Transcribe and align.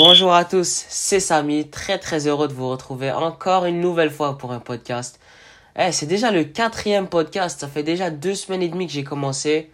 Bonjour 0.00 0.32
à 0.32 0.44
tous, 0.44 0.84
c'est 0.88 1.18
Samy, 1.18 1.68
très 1.70 1.98
très 1.98 2.28
heureux 2.28 2.46
de 2.46 2.52
vous 2.52 2.68
retrouver 2.68 3.10
encore 3.10 3.64
une 3.64 3.80
nouvelle 3.80 4.12
fois 4.12 4.38
pour 4.38 4.52
un 4.52 4.60
podcast. 4.60 5.18
Eh, 5.76 5.90
c'est 5.90 6.06
déjà 6.06 6.30
le 6.30 6.44
quatrième 6.44 7.08
podcast, 7.08 7.58
ça 7.58 7.66
fait 7.66 7.82
déjà 7.82 8.08
deux 8.08 8.36
semaines 8.36 8.62
et 8.62 8.68
demie 8.68 8.86
que 8.86 8.92
j'ai 8.92 9.02
commencé. 9.02 9.72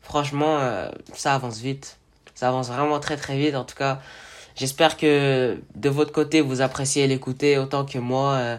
Franchement, 0.00 0.58
euh, 0.58 0.90
ça 1.14 1.34
avance 1.34 1.60
vite, 1.60 1.98
ça 2.34 2.48
avance 2.48 2.70
vraiment 2.70 2.98
très 2.98 3.16
très 3.16 3.38
vite. 3.38 3.54
En 3.54 3.62
tout 3.62 3.76
cas, 3.76 4.00
j'espère 4.56 4.96
que 4.96 5.56
de 5.76 5.88
votre 5.88 6.10
côté 6.10 6.40
vous 6.40 6.60
appréciez 6.60 7.06
l'écouter 7.06 7.56
autant 7.56 7.84
que 7.84 7.98
moi. 7.98 8.32
euh, 8.32 8.56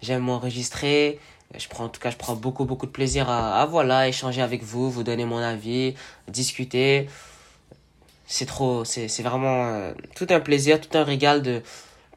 J'aime 0.00 0.22
m'enregistrer. 0.22 1.20
Je 1.54 1.68
prends, 1.68 1.84
en 1.84 1.88
tout 1.90 2.00
cas, 2.00 2.10
je 2.10 2.16
prends 2.16 2.34
beaucoup 2.34 2.64
beaucoup 2.64 2.86
de 2.86 2.92
plaisir 2.92 3.28
à, 3.28 4.08
échanger 4.08 4.40
avec 4.40 4.62
vous, 4.62 4.90
vous 4.90 5.02
donner 5.02 5.26
mon 5.26 5.36
avis, 5.38 5.94
discuter 6.28 7.08
c'est 8.26 8.46
trop, 8.46 8.84
c'est, 8.84 9.22
vraiment 9.22 9.66
euh, 9.66 9.92
tout 10.14 10.26
un 10.30 10.40
plaisir, 10.40 10.80
tout 10.80 10.96
un 10.98 11.04
régal 11.04 11.42
de, 11.42 11.62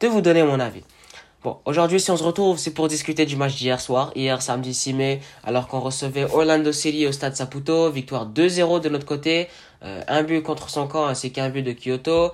de 0.00 0.06
vous 0.08 0.20
donner 0.20 0.42
mon 0.42 0.60
avis. 0.60 0.82
Bon, 1.42 1.56
aujourd'hui, 1.64 2.00
si 2.00 2.10
on 2.10 2.18
se 2.18 2.22
retrouve, 2.22 2.58
c'est 2.58 2.74
pour 2.74 2.88
discuter 2.88 3.24
du 3.24 3.34
match 3.34 3.56
d'hier 3.56 3.80
soir, 3.80 4.12
hier 4.14 4.42
samedi 4.42 4.74
6 4.74 4.92
mai, 4.92 5.20
alors 5.42 5.68
qu'on 5.68 5.80
recevait 5.80 6.24
Orlando 6.24 6.70
City 6.70 7.06
au 7.06 7.12
stade 7.12 7.34
Saputo, 7.34 7.90
victoire 7.90 8.28
2-0 8.30 8.80
de 8.80 8.88
notre 8.90 9.06
côté, 9.06 9.48
euh, 9.82 10.02
un 10.06 10.22
but 10.22 10.42
contre 10.42 10.68
son 10.68 10.86
camp 10.86 11.06
ainsi 11.06 11.32
qu'un 11.32 11.48
but 11.48 11.62
de 11.62 11.72
Kyoto. 11.72 12.10
Euh, 12.10 12.30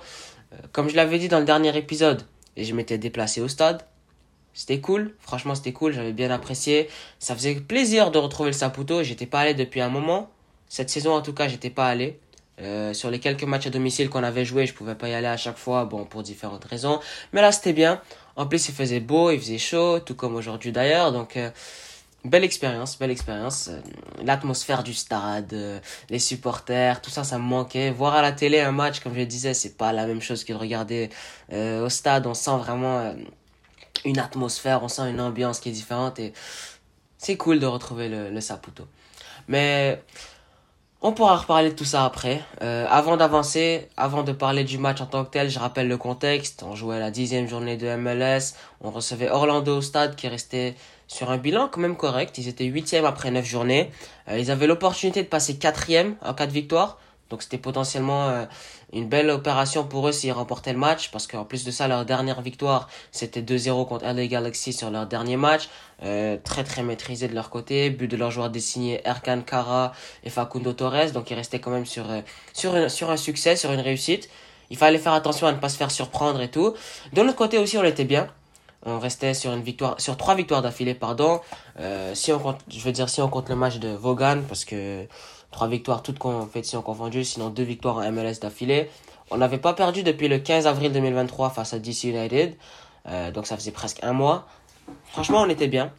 comme 0.73 0.89
je 0.89 0.97
l'avais 0.97 1.19
dit 1.19 1.29
dans 1.29 1.39
le 1.39 1.45
dernier 1.45 1.75
épisode, 1.77 2.23
et 2.57 2.65
je 2.65 2.73
m'étais 2.73 2.97
déplacé 2.97 3.39
au 3.39 3.47
stade, 3.47 3.83
c'était 4.53 4.81
cool, 4.81 5.15
franchement 5.19 5.55
c'était 5.55 5.71
cool, 5.71 5.93
j'avais 5.93 6.11
bien 6.11 6.31
apprécié. 6.31 6.89
Ça 7.19 7.33
faisait 7.33 7.55
plaisir 7.55 8.11
de 8.11 8.17
retrouver 8.17 8.49
le 8.49 8.57
Saputo, 8.57 9.03
j'étais 9.03 9.27
pas 9.27 9.41
allé 9.41 9.53
depuis 9.53 9.79
un 9.79 9.89
moment. 9.89 10.29
Cette 10.67 10.89
saison 10.89 11.13
en 11.13 11.21
tout 11.21 11.33
cas, 11.33 11.47
j'étais 11.47 11.69
pas 11.69 11.87
allé. 11.87 12.19
Euh, 12.59 12.93
sur 12.93 13.11
les 13.11 13.19
quelques 13.19 13.43
matchs 13.43 13.67
à 13.67 13.69
domicile 13.69 14.09
qu'on 14.09 14.23
avait 14.23 14.45
joué, 14.45 14.65
je 14.65 14.73
pouvais 14.73 14.95
pas 14.95 15.09
y 15.09 15.13
aller 15.13 15.27
à 15.27 15.37
chaque 15.37 15.57
fois, 15.57 15.85
bon, 15.85 16.05
pour 16.05 16.23
différentes 16.23 16.65
raisons. 16.65 16.99
Mais 17.33 17.41
là, 17.41 17.51
c'était 17.51 17.73
bien. 17.73 18.01
En 18.35 18.47
plus, 18.47 18.69
il 18.69 18.73
faisait 18.73 18.99
beau, 18.99 19.29
il 19.31 19.39
faisait 19.39 19.57
chaud, 19.59 19.99
tout 19.99 20.15
comme 20.15 20.35
aujourd'hui 20.35 20.71
d'ailleurs. 20.71 21.11
Donc, 21.11 21.37
euh, 21.37 21.51
belle 22.25 22.43
expérience, 22.43 22.97
belle 22.97 23.11
expérience. 23.11 23.67
Euh, 23.67 23.79
L'atmosphère 24.23 24.83
du 24.83 24.93
stade, 24.95 25.53
euh, 25.53 25.79
les 26.09 26.19
supporters, 26.19 27.01
tout 27.01 27.11
ça, 27.11 27.23
ça 27.23 27.37
me 27.37 27.43
manquait. 27.43 27.91
Voir 27.91 28.15
à 28.15 28.23
la 28.23 28.31
télé 28.31 28.59
un 28.59 28.71
match, 28.71 29.01
comme 29.01 29.13
je 29.13 29.19
le 29.19 29.25
disais, 29.27 29.53
c'est 29.53 29.77
pas 29.77 29.93
la 29.93 30.07
même 30.07 30.21
chose 30.21 30.43
que 30.43 30.53
de 30.53 30.57
regarder 30.57 31.09
au 31.51 31.89
stade. 31.89 32.25
On 32.25 32.33
sent 32.33 32.57
vraiment 32.57 33.13
une 34.05 34.19
atmosphère, 34.19 34.83
on 34.83 34.87
sent 34.87 35.09
une 35.09 35.21
ambiance 35.21 35.59
qui 35.59 35.69
est 35.69 35.71
différente 35.71 36.19
et 36.19 36.33
c'est 37.17 37.37
cool 37.37 37.59
de 37.59 37.65
retrouver 37.65 38.09
le, 38.09 38.29
le 38.29 38.41
Saputo. 38.41 38.87
Mais 39.47 40.01
on 41.01 41.11
pourra 41.11 41.37
reparler 41.37 41.69
de 41.69 41.75
tout 41.75 41.85
ça 41.85 42.05
après. 42.05 42.41
Euh, 42.61 42.87
avant 42.89 43.17
d'avancer, 43.17 43.87
avant 43.97 44.23
de 44.23 44.31
parler 44.31 44.63
du 44.63 44.77
match 44.77 44.99
en 44.99 45.05
tant 45.05 45.23
que 45.25 45.29
tel, 45.29 45.49
je 45.49 45.59
rappelle 45.59 45.87
le 45.87 45.97
contexte. 45.97 46.63
On 46.67 46.75
jouait 46.75 46.99
la 46.99 47.11
dixième 47.11 47.47
journée 47.47 47.77
de 47.77 47.95
MLS. 47.95 48.55
On 48.81 48.89
recevait 48.89 49.29
Orlando 49.29 49.77
au 49.77 49.81
stade 49.81 50.15
qui 50.15 50.27
restait 50.27 50.75
sur 51.07 51.29
un 51.29 51.37
bilan 51.37 51.69
quand 51.71 51.81
même 51.81 51.95
correct. 51.95 52.37
Ils 52.39 52.47
étaient 52.47 52.65
huitièmes 52.65 53.05
après 53.05 53.29
neuf 53.29 53.45
journées. 53.45 53.91
Euh, 54.27 54.39
ils 54.39 54.49
avaient 54.49 54.67
l'opportunité 54.67 55.21
de 55.21 55.27
passer 55.27 55.57
quatrième 55.57 56.15
en 56.25 56.33
cas 56.33 56.47
de 56.47 56.51
victoire. 56.51 56.97
Donc 57.29 57.41
c'était 57.41 57.57
potentiellement 57.57 58.29
euh, 58.29 58.45
une 58.93 59.07
belle 59.07 59.29
opération 59.29 59.83
pour 59.83 60.07
eux 60.07 60.11
s'ils 60.11 60.31
remportaient 60.31 60.73
le 60.73 60.79
match. 60.79 61.11
Parce 61.11 61.27
qu'en 61.27 61.45
plus 61.45 61.65
de 61.65 61.71
ça, 61.71 61.87
leur 61.87 62.05
dernière 62.05 62.41
victoire, 62.41 62.89
c'était 63.11 63.41
2-0 63.41 63.87
contre 63.87 64.05
LA 64.05 64.27
Galaxy 64.27 64.73
sur 64.73 64.89
leur 64.89 65.07
dernier 65.07 65.37
match. 65.37 65.69
Euh, 66.03 66.37
très 66.43 66.63
très 66.63 66.83
maîtrisé 66.83 67.27
de 67.27 67.35
leur 67.35 67.49
côté. 67.49 67.89
But 67.89 68.07
de 68.09 68.17
leur 68.17 68.31
joueur 68.31 68.49
désigné 68.49 69.01
Erkan 69.05 69.41
Kara 69.41 69.93
et 70.23 70.29
Facundo 70.29 70.73
Torres. 70.73 71.11
Donc 71.13 71.29
ils 71.31 71.35
restaient 71.35 71.59
quand 71.59 71.71
même 71.71 71.85
sur, 71.85 72.09
euh, 72.09 72.21
sur, 72.53 72.89
sur 72.89 73.09
un 73.09 73.17
succès, 73.17 73.55
sur 73.55 73.71
une 73.71 73.81
réussite. 73.81 74.29
Il 74.69 74.77
fallait 74.77 74.97
faire 74.97 75.13
attention 75.13 75.47
à 75.47 75.51
ne 75.51 75.57
pas 75.57 75.69
se 75.69 75.77
faire 75.77 75.91
surprendre 75.91 76.41
et 76.41 76.49
tout. 76.49 76.73
De 77.13 77.21
l'autre 77.21 77.37
côté 77.37 77.57
aussi, 77.57 77.77
on 77.77 77.83
était 77.83 78.03
bien. 78.05 78.27
On 78.85 78.99
restait 78.99 79.33
sur 79.33 79.51
une 79.53 79.63
victoire, 79.63 79.99
sur 79.99 80.17
trois 80.17 80.35
victoires 80.35 80.61
d'affilée, 80.61 80.93
pardon. 80.93 81.41
Euh, 81.79 82.13
si 82.15 82.31
on 82.31 82.39
compte, 82.39 82.59
je 82.69 82.79
veux 82.79 82.91
dire 82.91 83.09
si 83.09 83.21
on 83.21 83.27
compte 83.27 83.49
le 83.49 83.55
match 83.55 83.77
de 83.77 83.89
Vaughan, 83.89 84.41
parce 84.47 84.65
que 84.65 85.05
trois 85.51 85.67
victoires 85.67 86.03
toutes 86.03 86.19
compétitions 86.19 86.81
confondues, 86.81 87.23
sinon 87.23 87.49
deux 87.49 87.63
victoires 87.63 87.97
en 87.97 88.11
MLS 88.11 88.39
d'affilée. 88.41 88.89
On 89.31 89.37
n'avait 89.37 89.57
pas 89.57 89.73
perdu 89.73 90.03
depuis 90.03 90.27
le 90.27 90.39
15 90.39 90.67
avril 90.67 90.91
2023 90.91 91.49
face 91.49 91.73
à 91.73 91.79
DC 91.79 92.05
United, 92.05 92.55
euh, 93.07 93.31
donc 93.31 93.47
ça 93.47 93.57
faisait 93.57 93.71
presque 93.71 93.99
un 94.03 94.13
mois. 94.13 94.47
Franchement, 95.05 95.41
on 95.41 95.49
était 95.49 95.67
bien. 95.67 95.91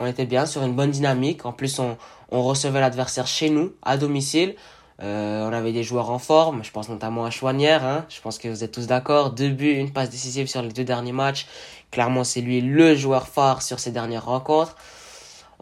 On 0.00 0.06
était 0.06 0.26
bien 0.26 0.44
sur 0.44 0.62
une 0.64 0.74
bonne 0.74 0.90
dynamique. 0.90 1.46
En 1.46 1.52
plus, 1.52 1.78
on, 1.78 1.96
on 2.30 2.42
recevait 2.42 2.80
l'adversaire 2.80 3.26
chez 3.26 3.48
nous, 3.48 3.72
à 3.82 3.96
domicile. 3.96 4.56
Euh, 5.02 5.48
on 5.48 5.52
avait 5.52 5.72
des 5.72 5.82
joueurs 5.82 6.10
en 6.10 6.20
forme, 6.20 6.62
je 6.62 6.70
pense 6.70 6.88
notamment 6.88 7.24
à 7.24 7.30
Chouanière, 7.30 7.84
hein. 7.84 8.06
je 8.08 8.20
pense 8.20 8.38
que 8.38 8.46
vous 8.46 8.62
êtes 8.62 8.70
tous 8.70 8.86
d'accord. 8.86 9.30
Deux 9.30 9.48
buts, 9.48 9.72
une 9.72 9.92
passe 9.92 10.08
décisive 10.08 10.46
sur 10.46 10.62
les 10.62 10.68
deux 10.68 10.84
derniers 10.84 11.12
matchs. 11.12 11.46
Clairement, 11.90 12.22
c'est 12.22 12.40
lui 12.40 12.60
le 12.60 12.94
joueur 12.94 13.26
phare 13.26 13.62
sur 13.62 13.80
ces 13.80 13.90
dernières 13.90 14.26
rencontres. 14.26 14.76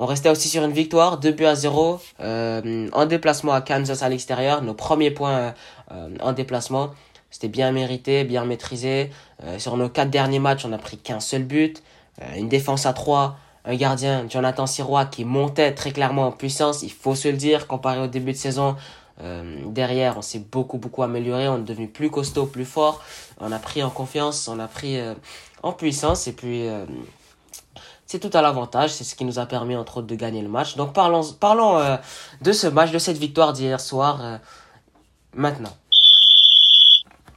On 0.02 0.06
restait 0.06 0.30
aussi 0.30 0.48
sur 0.48 0.64
une 0.64 0.72
victoire, 0.72 1.18
2 1.18 1.30
buts 1.30 1.44
à 1.44 1.54
0, 1.54 2.00
euh, 2.18 2.88
en 2.92 3.06
déplacement 3.06 3.52
à 3.52 3.60
Kansas 3.60 4.02
à 4.02 4.08
l'extérieur, 4.08 4.60
nos 4.60 4.74
premiers 4.74 5.12
points 5.12 5.54
euh, 5.92 6.08
en 6.20 6.32
déplacement. 6.32 6.90
C'était 7.30 7.46
bien 7.46 7.70
mérité, 7.70 8.24
bien 8.24 8.44
maîtrisé. 8.44 9.10
Euh, 9.44 9.60
sur 9.60 9.76
nos 9.76 9.88
quatre 9.88 10.10
derniers 10.10 10.40
matchs, 10.40 10.64
on 10.64 10.70
n'a 10.70 10.78
pris 10.78 10.96
qu'un 10.96 11.20
seul 11.20 11.44
but. 11.44 11.84
Une 12.36 12.48
défense 12.48 12.84
à 12.84 12.92
3, 12.92 13.36
un 13.64 13.76
gardien, 13.76 14.26
Jonathan 14.28 14.66
Sirois, 14.66 15.04
qui 15.04 15.24
montait 15.24 15.72
très 15.72 15.92
clairement 15.92 16.26
en 16.26 16.32
puissance, 16.32 16.82
il 16.82 16.90
faut 16.90 17.14
se 17.14 17.28
le 17.28 17.36
dire, 17.36 17.68
comparé 17.68 18.00
au 18.00 18.08
début 18.08 18.32
de 18.32 18.36
saison. 18.36 18.74
Derrière, 19.66 20.18
on 20.18 20.22
s'est 20.22 20.40
beaucoup, 20.40 20.78
beaucoup 20.78 21.04
amélioré, 21.04 21.46
on 21.46 21.58
est 21.58 21.64
devenu 21.64 21.86
plus 21.86 22.10
costaud, 22.10 22.46
plus 22.46 22.64
fort. 22.64 23.00
On 23.40 23.52
a 23.52 23.58
pris 23.60 23.84
en 23.84 23.90
confiance, 23.90 24.48
on 24.48 24.58
a 24.58 24.66
pris 24.66 24.98
en 25.62 25.72
puissance 25.72 26.26
et 26.26 26.32
puis 26.32 26.66
c'est 28.12 28.18
tout 28.18 28.36
à 28.36 28.42
l'avantage. 28.42 28.90
C'est 28.90 29.04
ce 29.04 29.14
qui 29.14 29.24
nous 29.24 29.38
a 29.38 29.46
permis, 29.46 29.74
entre 29.74 29.96
autres, 29.96 30.06
de 30.06 30.14
gagner 30.14 30.42
le 30.42 30.48
match. 30.48 30.76
Donc 30.76 30.92
parlons, 30.92 31.22
parlons 31.40 31.78
euh, 31.78 31.96
de 32.42 32.52
ce 32.52 32.66
match, 32.66 32.90
de 32.90 32.98
cette 32.98 33.16
victoire 33.16 33.54
d'hier 33.54 33.80
soir 33.80 34.18
euh, 34.20 34.36
maintenant. 35.34 35.72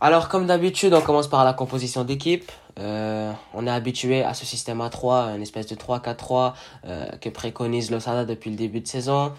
Alors, 0.01 0.27
comme 0.27 0.45
d'habitude, 0.47 0.93
on 0.93 0.99
commence 0.99 1.29
par 1.29 1.45
la 1.45 1.53
composition 1.53 2.03
d'équipe. 2.03 2.51
Euh, 2.77 3.31
on 3.53 3.65
est 3.65 3.71
habitué 3.71 4.21
à 4.21 4.33
ce 4.33 4.45
système 4.45 4.81
à 4.81 4.89
3, 4.89 5.35
une 5.37 5.41
espèce 5.41 5.67
de 5.67 5.75
3-4-3 5.75 6.53
euh, 6.83 7.05
que 7.21 7.29
préconise 7.29 7.89
Losada 7.89 8.25
depuis 8.25 8.49
le 8.49 8.57
début 8.57 8.81
de 8.81 8.87
saison. 8.87 9.31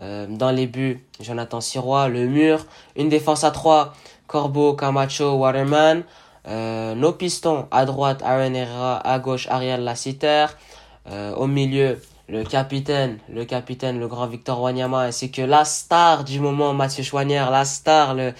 Dans 0.00 0.50
les 0.50 0.66
buts, 0.66 1.06
Jonathan 1.20 1.60
Sirois, 1.60 2.08
le 2.08 2.26
mur, 2.26 2.66
une 2.96 3.08
défense 3.08 3.44
à 3.44 3.52
3, 3.52 3.92
Corbeau, 4.26 4.74
Camacho, 4.74 5.34
Waterman. 5.34 6.02
Nos 6.44 7.12
pistons, 7.12 7.68
à 7.70 7.84
droite, 7.84 8.20
Aaron 8.24 8.52
Herrera, 8.52 8.96
à 8.96 9.20
gauche, 9.20 9.46
Ariel 9.48 9.84
Lassiter. 9.84 10.46
Euh, 11.08 11.34
au 11.34 11.46
milieu, 11.46 12.00
le 12.28 12.44
capitaine, 12.44 13.18
le 13.28 13.44
capitaine, 13.44 13.98
le 13.98 14.08
grand 14.08 14.26
Victor 14.26 14.60
Wanyama, 14.60 15.00
ainsi 15.02 15.30
que 15.30 15.42
la 15.42 15.64
star 15.64 16.24
du 16.24 16.40
moment, 16.40 16.72
Mathieu 16.72 17.02
Chouanière, 17.02 17.50
la 17.50 17.64
star, 17.64 18.14
le, 18.14 18.32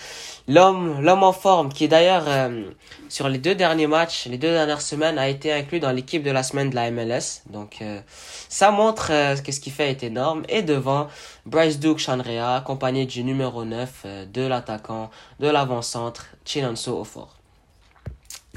l'homme, 0.49 1.00
l'homme 1.00 1.25
en 1.25 1.33
forme, 1.33 1.73
qui 1.73 1.89
d'ailleurs, 1.89 2.25
euh, 2.28 2.71
sur 3.09 3.28
les 3.28 3.37
deux 3.37 3.55
derniers 3.55 3.87
matchs, 3.87 4.27
les 4.27 4.39
deux 4.39 4.53
dernières 4.53 4.81
semaines, 4.81 5.19
a 5.19 5.28
été 5.28 5.53
inclus 5.53 5.81
dans 5.81 5.93
l'équipe 5.93 6.23
de 6.23 6.31
la 6.31 6.43
semaine 6.43 6.71
de 6.71 6.75
la 6.75 6.91
MLS. 6.91 7.43
Donc, 7.50 7.83
euh, 7.83 8.00
ça 8.49 8.71
montre 8.71 9.09
euh, 9.11 9.37
que 9.37 9.53
ce 9.53 9.61
qu'il 9.61 9.73
fait 9.73 9.91
est 9.91 10.03
énorme. 10.03 10.44
Et 10.49 10.62
devant, 10.62 11.09
Bryce 11.44 11.79
Duke 11.79 11.99
Chanrea, 11.99 12.56
accompagné 12.56 13.05
du 13.05 13.25
numéro 13.25 13.65
9, 13.65 14.03
euh, 14.06 14.25
de 14.25 14.41
l'attaquant, 14.41 15.11
de 15.41 15.49
l'avant-centre, 15.49 16.29
Chinonso 16.47 16.99
Ofor. 17.00 17.37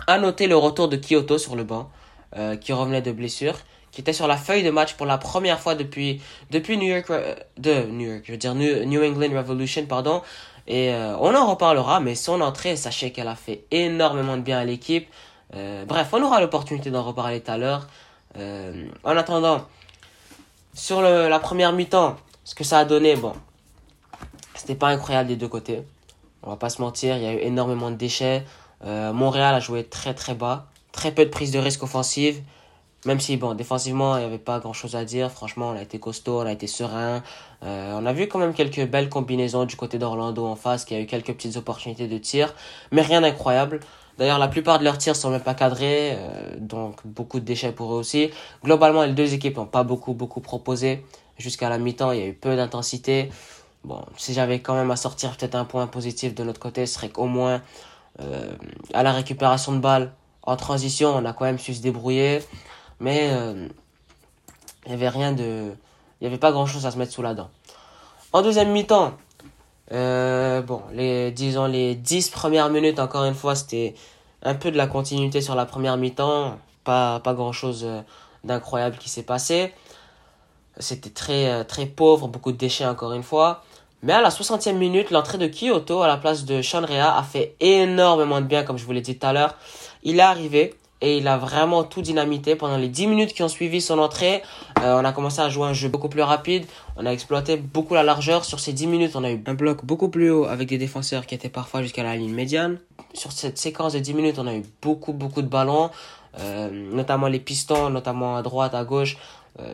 À 0.07 0.17
noter 0.19 0.47
le 0.47 0.55
retour 0.55 0.87
de 0.87 0.95
Kyoto 0.95 1.37
sur 1.37 1.57
le 1.57 1.65
banc, 1.65 1.89
euh, 2.35 2.55
qui 2.55 2.73
revenait 2.73 3.01
de 3.01 3.11
blessure, 3.11 3.55
qui 3.91 4.01
était 4.01 4.13
sur 4.13 4.27
la 4.27 4.37
feuille 4.37 4.63
de 4.63 4.71
match 4.71 4.93
pour 4.95 5.05
la 5.05 5.17
première 5.17 5.59
fois 5.59 5.75
depuis, 5.75 6.21
depuis 6.51 6.77
New 6.77 6.87
York, 6.87 7.09
euh, 7.09 7.35
de 7.57 7.83
New 7.83 8.11
York, 8.11 8.23
je 8.25 8.31
veux 8.31 8.37
dire 8.37 8.55
New, 8.55 8.85
New 8.85 9.03
England 9.03 9.35
Revolution, 9.35 9.85
pardon. 9.85 10.21
Et 10.67 10.93
euh, 10.93 11.15
on 11.19 11.35
en 11.35 11.45
reparlera, 11.45 11.99
mais 11.99 12.15
son 12.15 12.41
entrée, 12.41 12.75
sachez 12.75 13.11
qu'elle 13.11 13.27
a 13.27 13.35
fait 13.35 13.65
énormément 13.71 14.35
de 14.35 14.41
bien 14.41 14.59
à 14.59 14.65
l'équipe. 14.65 15.07
Euh, 15.55 15.85
bref, 15.85 16.09
on 16.11 16.21
aura 16.23 16.41
l'opportunité 16.41 16.89
d'en 16.89 17.03
reparler 17.03 17.41
tout 17.41 17.51
à 17.51 17.57
l'heure. 17.57 17.87
Euh, 18.37 18.87
en 19.03 19.15
attendant, 19.15 19.65
sur 20.73 21.01
le, 21.01 21.29
la 21.29 21.39
première 21.39 21.71
mi-temps, 21.71 22.17
ce 22.43 22.55
que 22.55 22.63
ça 22.63 22.79
a 22.79 22.85
donné, 22.85 23.15
bon, 23.15 23.33
c'était 24.55 24.75
pas 24.75 24.87
incroyable 24.87 25.29
des 25.29 25.35
deux 25.35 25.47
côtés. 25.47 25.83
On 26.43 26.49
va 26.49 26.57
pas 26.57 26.69
se 26.69 26.81
mentir, 26.81 27.15
il 27.17 27.23
y 27.23 27.27
a 27.27 27.33
eu 27.33 27.39
énormément 27.39 27.91
de 27.91 27.95
déchets. 27.95 28.43
Euh, 28.83 29.13
Montréal 29.13 29.55
a 29.55 29.59
joué 29.59 29.83
très 29.83 30.13
très 30.13 30.33
bas, 30.33 30.67
très 30.95 31.11
peu 31.11 31.25
de 31.25 31.29
prise 31.29 31.51
de 31.51 31.59
risque 31.59 31.83
offensive. 31.83 32.41
Même 33.05 33.19
si, 33.19 33.37
bon, 33.37 33.53
défensivement, 33.53 34.17
il 34.17 34.21
n'y 34.21 34.25
avait 34.25 34.39
pas 34.39 34.59
grand 34.59 34.73
chose 34.73 34.95
à 34.95 35.05
dire. 35.05 35.29
Franchement, 35.29 35.69
on 35.69 35.77
a 35.77 35.81
été 35.81 35.99
costaud, 35.99 36.41
on 36.41 36.45
a 36.45 36.51
été 36.51 36.65
serein. 36.65 37.21
Euh, 37.63 37.93
on 37.99 38.05
a 38.05 38.13
vu 38.13 38.27
quand 38.27 38.39
même 38.39 38.55
quelques 38.55 38.87
belles 38.87 39.09
combinaisons 39.09 39.65
du 39.65 39.75
côté 39.75 39.99
d'Orlando 39.99 40.43
en 40.47 40.55
face, 40.55 40.85
qui 40.85 40.95
a 40.95 40.99
eu 40.99 41.05
quelques 41.05 41.33
petites 41.33 41.55
opportunités 41.55 42.07
de 42.07 42.17
tir, 42.17 42.55
mais 42.91 43.03
rien 43.03 43.21
d'incroyable. 43.21 43.81
D'ailleurs, 44.17 44.39
la 44.39 44.47
plupart 44.47 44.79
de 44.79 44.85
leurs 44.85 44.97
tirs 44.97 45.15
sont 45.15 45.29
même 45.29 45.41
pas 45.41 45.53
cadrés, 45.53 46.13
euh, 46.13 46.55
donc 46.57 47.05
beaucoup 47.05 47.39
de 47.39 47.45
déchets 47.45 47.73
pour 47.73 47.93
eux 47.93 47.97
aussi. 47.97 48.31
Globalement, 48.63 49.03
les 49.03 49.13
deux 49.13 49.33
équipes 49.35 49.57
n'ont 49.57 49.65
pas 49.67 49.83
beaucoup, 49.83 50.13
beaucoup 50.13 50.39
proposé. 50.39 51.05
Jusqu'à 51.37 51.69
la 51.69 51.77
mi-temps, 51.77 52.11
il 52.11 52.19
y 52.19 52.23
a 52.23 52.27
eu 52.27 52.33
peu 52.33 52.55
d'intensité. 52.55 53.29
Bon, 53.83 54.01
si 54.17 54.33
j'avais 54.33 54.61
quand 54.61 54.73
même 54.73 54.89
à 54.89 54.95
sortir 54.95 55.37
peut-être 55.37 55.55
un 55.55 55.65
point 55.65 55.85
positif 55.85 56.33
de 56.33 56.43
notre 56.43 56.59
côté, 56.59 56.87
ce 56.87 56.95
serait 56.95 57.09
qu'au 57.09 57.25
moins 57.25 57.61
euh, 58.21 58.55
à 58.93 59.03
la 59.03 59.11
récupération 59.11 59.73
de 59.73 59.79
balles 59.79 60.11
en 60.45 60.55
transition, 60.55 61.15
on 61.15 61.25
a 61.25 61.33
quand 61.33 61.45
même 61.45 61.59
su 61.59 61.73
se 61.73 61.81
débrouiller. 61.81 62.41
Mais 62.99 63.29
euh, 63.31 63.67
il 64.85 64.89
n'y 64.89 64.93
avait 64.93 65.09
rien 65.09 65.31
de. 65.31 65.73
Il 66.19 66.23
n'y 66.23 66.27
avait 66.27 66.37
pas 66.37 66.51
grand 66.51 66.65
chose 66.65 66.85
à 66.85 66.91
se 66.91 66.97
mettre 66.97 67.11
sous 67.11 67.21
la 67.21 67.33
dent. 67.33 67.49
En 68.31 68.41
deuxième 68.41 68.71
mi-temps, 68.71 69.13
euh, 69.91 70.61
bon, 70.61 70.81
les, 70.93 71.31
disons 71.31 71.65
les 71.65 71.95
10 71.95 72.29
premières 72.29 72.69
minutes, 72.69 72.99
encore 72.99 73.25
une 73.25 73.33
fois, 73.33 73.55
c'était 73.55 73.95
un 74.41 74.55
peu 74.55 74.71
de 74.71 74.77
la 74.77 74.87
continuité 74.87 75.41
sur 75.41 75.55
la 75.55 75.65
première 75.65 75.97
mi-temps. 75.97 76.57
Pas, 76.83 77.19
grand 77.25 77.51
chose 77.51 77.83
euh, 77.83 78.01
d'incroyable 78.43 78.97
qui 78.97 79.09
s'est 79.09 79.23
passé. 79.23 79.73
C'était 80.77 81.09
très, 81.09 81.63
très 81.65 81.85
pauvre, 81.85 82.27
beaucoup 82.27 82.51
de 82.51 82.57
déchets 82.57 82.85
encore 82.85 83.13
une 83.13 83.23
fois. 83.23 83.63
Mais 84.03 84.13
à 84.13 84.21
la 84.21 84.29
60e 84.29 84.73
minute, 84.73 85.09
l'entrée 85.09 85.39
de 85.39 85.47
Kyoto 85.47 86.03
à 86.03 86.07
la 86.07 86.17
place 86.17 86.45
de 86.45 86.61
Shanrea 86.61 87.17
a 87.17 87.23
fait 87.23 87.55
énormément 87.59 88.39
de 88.39 88.45
bien, 88.45 88.63
comme 88.63 88.77
je 88.77 88.85
vous 88.85 88.91
l'ai 88.91 89.01
dit 89.01 89.17
tout 89.17 89.25
à 89.25 89.33
l'heure. 89.33 89.55
Il 90.05 90.19
est 90.19 90.21
arrivé 90.21 90.75
et 91.01 91.17
il 91.17 91.27
a 91.27 91.37
vraiment 91.37 91.83
tout 91.83 92.01
dynamité 92.01 92.55
pendant 92.55 92.77
les 92.77 92.87
10 92.87 93.07
minutes 93.07 93.33
qui 93.33 93.43
ont 93.43 93.49
suivi 93.49 93.81
son 93.81 93.99
entrée. 93.99 94.43
Euh, 94.81 95.01
on 95.01 95.03
a 95.03 95.11
commencé 95.11 95.41
à 95.41 95.49
jouer 95.49 95.67
un 95.67 95.73
jeu 95.73 95.89
beaucoup 95.89 96.09
plus 96.09 96.21
rapide. 96.21 96.65
On 96.95 97.05
a 97.05 97.11
exploité 97.11 97.57
beaucoup 97.57 97.95
la 97.95 98.03
largeur. 98.03 98.45
Sur 98.45 98.59
ces 98.59 98.71
10 98.71 98.87
minutes, 98.87 99.15
on 99.15 99.23
a 99.23 99.31
eu 99.31 99.43
un 99.45 99.53
bloc 99.55 99.83
beaucoup 99.83 100.09
plus 100.09 100.29
haut 100.29 100.45
avec 100.45 100.69
des 100.69 100.77
défenseurs 100.77 101.25
qui 101.25 101.33
étaient 101.33 101.49
parfois 101.49 101.81
jusqu'à 101.81 102.03
la 102.03 102.15
ligne 102.15 102.33
médiane. 102.33 102.79
Sur 103.13 103.31
cette 103.31 103.57
séquence 103.57 103.93
de 103.93 103.99
10 103.99 104.13
minutes, 104.13 104.39
on 104.39 104.45
a 104.47 104.55
eu 104.55 104.63
beaucoup, 104.81 105.11
beaucoup 105.11 105.41
de 105.41 105.47
ballons, 105.47 105.89
euh, 106.39 106.69
notamment 106.71 107.27
les 107.27 107.39
pistons, 107.39 107.89
notamment 107.89 108.37
à 108.37 108.43
droite, 108.43 108.75
à 108.75 108.83
gauche, 108.83 109.17
euh, 109.59 109.73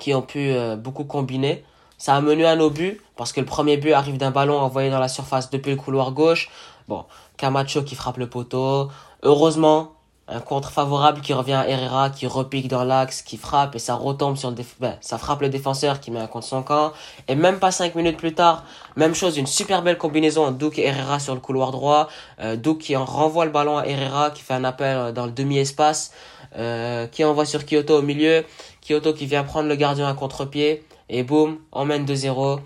qui 0.00 0.14
ont 0.14 0.22
pu 0.22 0.52
beaucoup 0.78 1.04
combiner. 1.04 1.64
Ça 1.98 2.16
a 2.16 2.20
mené 2.22 2.46
à 2.46 2.56
nos 2.56 2.70
buts, 2.70 2.98
parce 3.16 3.30
que 3.34 3.40
le 3.40 3.46
premier 3.46 3.76
but 3.76 3.92
arrive 3.92 4.16
d'un 4.16 4.30
ballon 4.30 4.58
envoyé 4.58 4.88
dans 4.88 5.00
la 5.00 5.08
surface 5.08 5.50
depuis 5.50 5.70
le 5.70 5.76
couloir 5.76 6.12
gauche. 6.12 6.48
Bon, 6.88 7.04
Camacho 7.40 7.82
qui 7.82 7.94
frappe 7.94 8.18
le 8.18 8.28
poteau. 8.28 8.90
Heureusement, 9.22 9.92
un 10.28 10.40
contre 10.40 10.70
favorable 10.70 11.22
qui 11.22 11.32
revient 11.32 11.54
à 11.54 11.68
Herrera, 11.68 12.10
qui 12.10 12.26
repique 12.26 12.68
dans 12.68 12.84
l'axe, 12.84 13.22
qui 13.22 13.38
frappe 13.38 13.74
et 13.74 13.78
ça 13.78 13.94
retombe 13.94 14.36
sur 14.36 14.50
le 14.50 14.56
ben, 14.78 14.96
ça 15.00 15.16
frappe 15.18 15.40
le 15.40 15.48
défenseur 15.48 16.00
qui 16.00 16.10
met 16.10 16.20
un 16.20 16.26
contre 16.26 16.46
son 16.46 16.62
camp. 16.62 16.92
Et 17.28 17.34
même 17.34 17.58
pas 17.58 17.72
5 17.72 17.94
minutes 17.94 18.18
plus 18.18 18.34
tard, 18.34 18.64
même 18.94 19.14
chose, 19.14 19.38
une 19.38 19.46
super 19.46 19.82
belle 19.82 19.96
combinaison 19.96 20.50
Douk 20.50 20.78
et 20.78 20.84
Herrera 20.84 21.18
sur 21.18 21.34
le 21.34 21.40
couloir 21.40 21.70
droit. 21.72 22.08
Euh, 22.40 22.56
Douk 22.56 22.78
qui 22.78 22.94
renvoie 22.94 23.46
le 23.46 23.50
ballon 23.50 23.78
à 23.78 23.86
Herrera, 23.86 24.30
qui 24.30 24.42
fait 24.42 24.54
un 24.54 24.64
appel 24.64 25.12
dans 25.14 25.24
le 25.24 25.32
demi-espace, 25.32 26.12
euh, 26.56 27.06
qui 27.06 27.24
envoie 27.24 27.46
sur 27.46 27.64
Kyoto 27.64 27.98
au 27.98 28.02
milieu. 28.02 28.44
Kyoto 28.86 29.14
qui 29.14 29.24
vient 29.24 29.44
prendre 29.44 29.68
le 29.68 29.76
gardien 29.76 30.08
à 30.08 30.14
contre-pied. 30.14 30.84
Et 31.08 31.22
boum, 31.22 31.58
on 31.72 31.86
mène 31.86 32.04
2-0. 32.04 32.60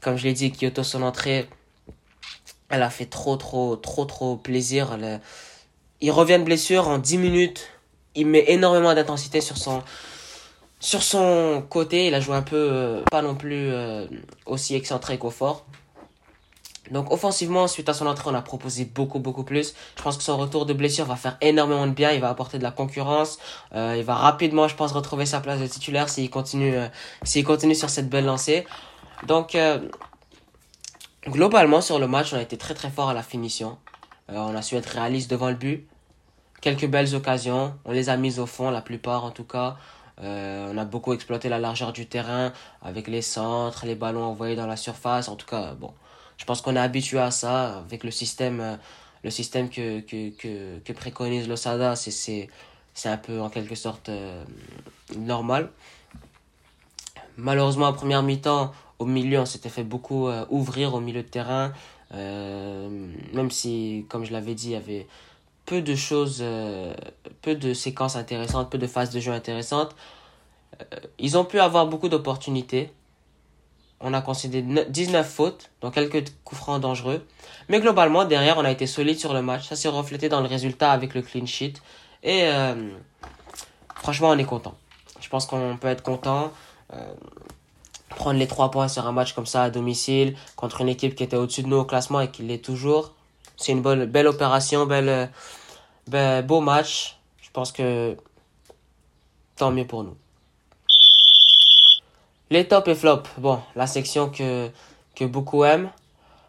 Comme 0.00 0.16
je 0.16 0.24
l'ai 0.24 0.32
dit, 0.32 0.50
Kyoto, 0.50 0.82
son 0.82 1.02
entrée, 1.02 1.48
elle 2.68 2.82
a 2.82 2.90
fait 2.90 3.06
trop, 3.06 3.36
trop, 3.36 3.76
trop, 3.76 4.04
trop 4.04 4.36
plaisir. 4.36 4.98
Il 6.00 6.10
revient 6.10 6.38
de 6.38 6.44
blessure 6.44 6.88
en 6.88 6.98
10 6.98 7.18
minutes. 7.18 7.68
Il 8.14 8.26
met 8.26 8.44
énormément 8.48 8.94
d'intensité 8.94 9.40
sur 9.40 9.56
son, 9.56 9.82
sur 10.80 11.02
son 11.02 11.64
côté. 11.68 12.06
Il 12.06 12.14
a 12.14 12.20
joué 12.20 12.34
un 12.34 12.42
peu, 12.42 12.56
euh, 12.56 13.02
pas 13.10 13.22
non 13.22 13.34
plus 13.34 13.68
euh, 13.70 14.06
aussi 14.46 14.74
excentré 14.74 15.18
qu'au 15.18 15.30
fort. 15.30 15.64
Donc 16.90 17.12
offensivement, 17.12 17.66
suite 17.66 17.88
à 17.88 17.94
son 17.94 18.06
entrée, 18.06 18.30
on 18.30 18.34
a 18.34 18.42
proposé 18.42 18.84
beaucoup, 18.84 19.18
beaucoup 19.18 19.42
plus. 19.42 19.74
Je 19.96 20.02
pense 20.02 20.16
que 20.16 20.22
son 20.22 20.36
retour 20.36 20.66
de 20.66 20.72
blessure 20.72 21.04
va 21.04 21.16
faire 21.16 21.36
énormément 21.40 21.86
de 21.86 21.92
bien. 21.92 22.12
Il 22.12 22.20
va 22.20 22.30
apporter 22.30 22.58
de 22.58 22.62
la 22.62 22.70
concurrence. 22.70 23.38
Euh, 23.74 23.96
il 23.98 24.04
va 24.04 24.14
rapidement, 24.14 24.68
je 24.68 24.76
pense, 24.76 24.92
retrouver 24.92 25.26
sa 25.26 25.40
place 25.40 25.60
de 25.60 25.66
titulaire 25.66 26.08
s'il 26.08 26.30
continue, 26.30 26.76
s'il 27.22 27.44
continue 27.44 27.74
sur 27.74 27.90
cette 27.90 28.08
belle 28.08 28.24
lancée. 28.24 28.66
Donc 29.26 29.56
globalement 31.28 31.80
sur 31.80 31.98
le 31.98 32.06
match, 32.06 32.32
on 32.32 32.36
a 32.36 32.42
été 32.42 32.56
très 32.56 32.74
très 32.74 32.90
fort 32.90 33.08
à 33.08 33.14
la 33.14 33.22
finition. 33.22 33.78
on 34.28 34.54
a 34.54 34.62
su 34.62 34.76
être 34.76 34.86
réaliste 34.86 35.30
devant 35.30 35.48
le 35.48 35.56
but. 35.56 35.86
Quelques 36.60 36.86
belles 36.86 37.14
occasions. 37.14 37.74
On 37.84 37.92
les 37.92 38.08
a 38.08 38.16
mises 38.16 38.38
au 38.40 38.46
fond, 38.46 38.70
la 38.70 38.82
plupart 38.82 39.24
en 39.24 39.30
tout 39.30 39.44
cas. 39.44 39.76
on 40.18 40.76
a 40.78 40.84
beaucoup 40.84 41.12
exploité 41.12 41.48
la 41.48 41.58
largeur 41.58 41.92
du 41.92 42.06
terrain 42.06 42.52
avec 42.82 43.08
les 43.08 43.22
centres, 43.22 43.86
les 43.86 43.94
ballons 43.94 44.24
envoyés 44.24 44.56
dans 44.56 44.66
la 44.66 44.76
surface. 44.76 45.28
En 45.28 45.36
tout 45.36 45.46
cas, 45.46 45.74
bon 45.74 45.92
je 46.36 46.44
pense 46.44 46.60
qu'on 46.60 46.76
est 46.76 46.80
habitué 46.80 47.18
à 47.18 47.30
ça 47.30 47.78
avec 47.78 48.04
le 48.04 48.10
système, 48.10 48.60
euh, 48.60 48.76
le 49.24 49.30
système 49.30 49.70
que, 49.70 50.00
que, 50.00 50.30
que, 50.30 50.78
que 50.80 50.92
préconise 50.92 51.48
l'Osada. 51.48 51.96
C'est, 51.96 52.48
c'est 52.94 53.08
un 53.08 53.16
peu 53.16 53.40
en 53.40 53.48
quelque 53.48 53.74
sorte 53.74 54.08
euh, 54.08 54.44
normal. 55.16 55.70
Malheureusement, 57.36 57.86
en 57.86 57.92
première 57.92 58.22
mi-temps, 58.22 58.72
au 58.98 59.06
milieu, 59.06 59.40
on 59.40 59.46
s'était 59.46 59.68
fait 59.68 59.84
beaucoup 59.84 60.28
euh, 60.28 60.46
ouvrir 60.50 60.94
au 60.94 61.00
milieu 61.00 61.22
de 61.22 61.28
terrain. 61.28 61.72
même 62.12 63.50
si, 63.50 64.06
comme 64.08 64.24
je 64.24 64.32
l'avais 64.32 64.54
dit, 64.54 64.68
il 64.68 64.72
y 64.72 64.76
avait 64.76 65.06
peu 65.66 65.82
de 65.82 65.94
choses, 65.96 66.44
peu 67.42 67.54
de 67.56 67.74
séquences 67.74 68.16
intéressantes, 68.16 68.70
peu 68.70 68.78
de 68.78 68.86
phases 68.86 69.10
de 69.10 69.20
jeu 69.20 69.32
intéressantes. 69.32 69.96
ils 71.18 71.36
ont 71.36 71.44
pu 71.44 71.58
avoir 71.58 71.86
beaucoup 71.88 72.08
d'opportunités 72.08 72.92
on 74.00 74.12
a 74.12 74.20
concédé 74.20 74.62
19 74.62 75.26
fautes, 75.26 75.70
donc 75.80 75.94
quelques 75.94 76.30
coups 76.44 76.60
francs 76.60 76.80
dangereux. 76.80 77.26
Mais 77.68 77.80
globalement, 77.80 78.24
derrière, 78.24 78.58
on 78.58 78.64
a 78.64 78.70
été 78.70 78.86
solide 78.86 79.18
sur 79.18 79.32
le 79.32 79.42
match. 79.42 79.68
Ça 79.68 79.76
s'est 79.76 79.88
reflété 79.88 80.28
dans 80.28 80.40
le 80.40 80.46
résultat 80.46 80.92
avec 80.92 81.14
le 81.14 81.22
clean 81.22 81.46
sheet. 81.46 81.74
Et 82.22 82.42
euh, 82.44 82.90
franchement, 83.94 84.30
on 84.30 84.38
est 84.38 84.44
content. 84.44 84.76
Je 85.20 85.28
pense 85.28 85.46
qu'on 85.46 85.78
peut 85.80 85.88
être 85.88 86.02
content. 86.02 86.52
Prendre 88.10 88.38
les 88.38 88.46
3 88.46 88.70
points 88.70 88.88
sur 88.88 89.06
un 89.06 89.12
match 89.12 89.32
comme 89.32 89.46
ça 89.46 89.64
à 89.64 89.70
domicile, 89.70 90.36
contre 90.54 90.80
une 90.80 90.88
équipe 90.88 91.14
qui 91.14 91.24
était 91.24 91.36
au-dessus 91.36 91.62
de 91.62 91.68
nous 91.68 91.78
au 91.78 91.84
classement 91.84 92.20
et 92.20 92.30
qui 92.30 92.42
l'est 92.42 92.64
toujours. 92.64 93.12
C'est 93.56 93.72
une 93.72 93.82
bonne, 93.82 94.04
belle 94.04 94.26
opération, 94.26 94.86
belle, 94.86 95.30
belle, 96.06 96.46
beau 96.46 96.60
match. 96.60 97.18
Je 97.40 97.50
pense 97.50 97.72
que 97.72 98.16
tant 99.56 99.70
mieux 99.70 99.86
pour 99.86 100.04
nous. 100.04 100.16
Les 102.50 102.68
tops 102.68 102.88
et 102.88 102.94
flops. 102.94 103.28
Bon, 103.38 103.60
la 103.74 103.86
section 103.86 104.30
que, 104.30 104.70
que 105.14 105.24
beaucoup 105.24 105.64
aiment. 105.64 105.90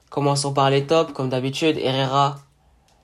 Commençons 0.10 0.54
par 0.54 0.70
les 0.70 0.86
tops, 0.86 1.12
comme 1.14 1.30
d'habitude. 1.30 1.78
Herrera, 1.78 2.36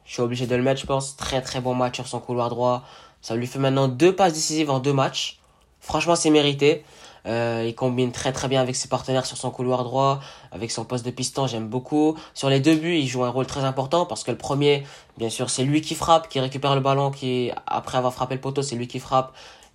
je 0.06 0.14
suis 0.14 0.22
obligé 0.22 0.46
de 0.48 0.56
le 0.56 0.62
mettre, 0.62 0.82
je 0.82 0.86
pense. 0.86 1.16
Très 1.16 1.42
très 1.42 1.60
bon 1.60 1.74
match 1.74 1.96
sur 1.96 2.08
son 2.08 2.20
couloir 2.20 2.50
droit. 2.50 2.84
Ça 3.22 3.36
lui 3.36 3.48
fait 3.48 3.60
maintenant 3.60 3.88
deux 3.88 4.16
passes 4.16 4.34
décisives 4.34 4.70
en 4.70 4.80
deux 4.80 4.94
matchs. 4.94 5.40
Franchement, 5.80 6.16
c'est 6.16 6.30
mérité. 6.30 6.86
Euh, 7.26 7.64
il 7.66 7.74
combine 7.74 8.12
très 8.12 8.34
très 8.34 8.48
bien 8.48 8.62
avec 8.62 8.76
ses 8.76 8.90
partenaires 8.90 9.26
sur 9.26 9.38
son 9.38 9.50
couloir 9.50 9.84
droit, 9.84 10.20
avec 10.52 10.72
son 10.72 10.84
poste 10.84 11.06
de 11.06 11.12
piston, 11.12 11.48
j'aime 11.48 11.68
beaucoup. 11.68 12.18
Sur 12.34 12.50
les 12.50 12.60
deux 12.60 12.76
buts, 12.76 12.98
il 12.98 13.08
joue 13.08 13.24
un 13.24 13.30
rôle 13.30 13.46
très 13.46 13.64
important 13.64 14.06
parce 14.06 14.24
que 14.24 14.32
le 14.32 14.38
premier, 14.38 14.84
bien 15.18 15.30
sûr, 15.30 15.50
c'est 15.50 15.64
lui 15.64 15.82
qui 15.82 15.96
frappe, 15.96 16.28
qui 16.28 16.40
récupère 16.40 16.76
le 16.76 16.82
ballon, 16.82 17.12
qui 17.12 17.52
après 17.66 17.98
avoir 17.98 18.14
frappé 18.14 18.36
le 18.36 18.42
poteau, 18.42 18.62
c'est 18.62 18.76
lui 18.76 18.88
qui 18.88 19.00
frappe 19.00 19.34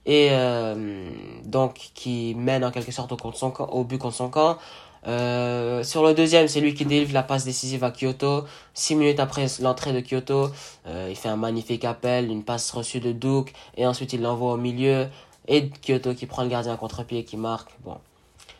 et 0.08 0.28
euh, 0.30 1.10
donc 1.44 1.90
qui 1.94 2.34
mène 2.36 2.64
en 2.64 2.70
quelque 2.70 2.92
sorte 2.92 3.12
au, 3.12 3.84
but 3.84 3.98
contre 3.98 4.16
son 4.16 4.30
camp. 4.30 4.58
Euh, 5.06 5.84
sur 5.84 6.02
le 6.02 6.12
deuxième, 6.12 6.48
c'est 6.48 6.60
lui 6.60 6.74
qui 6.74 6.84
délivre 6.84 7.12
la 7.12 7.22
passe 7.22 7.44
décisive 7.44 7.84
à 7.84 7.90
Kyoto. 7.92 8.44
Six 8.74 8.96
minutes 8.96 9.20
après 9.20 9.46
l'entrée 9.60 9.92
de 9.92 10.00
Kyoto, 10.00 10.50
euh, 10.86 11.06
il 11.10 11.16
fait 11.16 11.28
un 11.28 11.36
magnifique 11.36 11.84
appel, 11.84 12.30
une 12.30 12.42
passe 12.42 12.70
reçue 12.72 13.00
de 13.00 13.12
Duke, 13.12 13.52
et 13.76 13.86
ensuite 13.86 14.12
il 14.12 14.22
l'envoie 14.22 14.54
au 14.54 14.56
milieu. 14.56 15.08
Et 15.48 15.70
Kyoto 15.84 16.14
qui 16.14 16.26
prend 16.26 16.42
le 16.42 16.48
gardien 16.48 16.74
à 16.74 16.76
contre-pied 16.76 17.24
qui 17.24 17.36
marque. 17.36 17.70
Bon. 17.84 17.96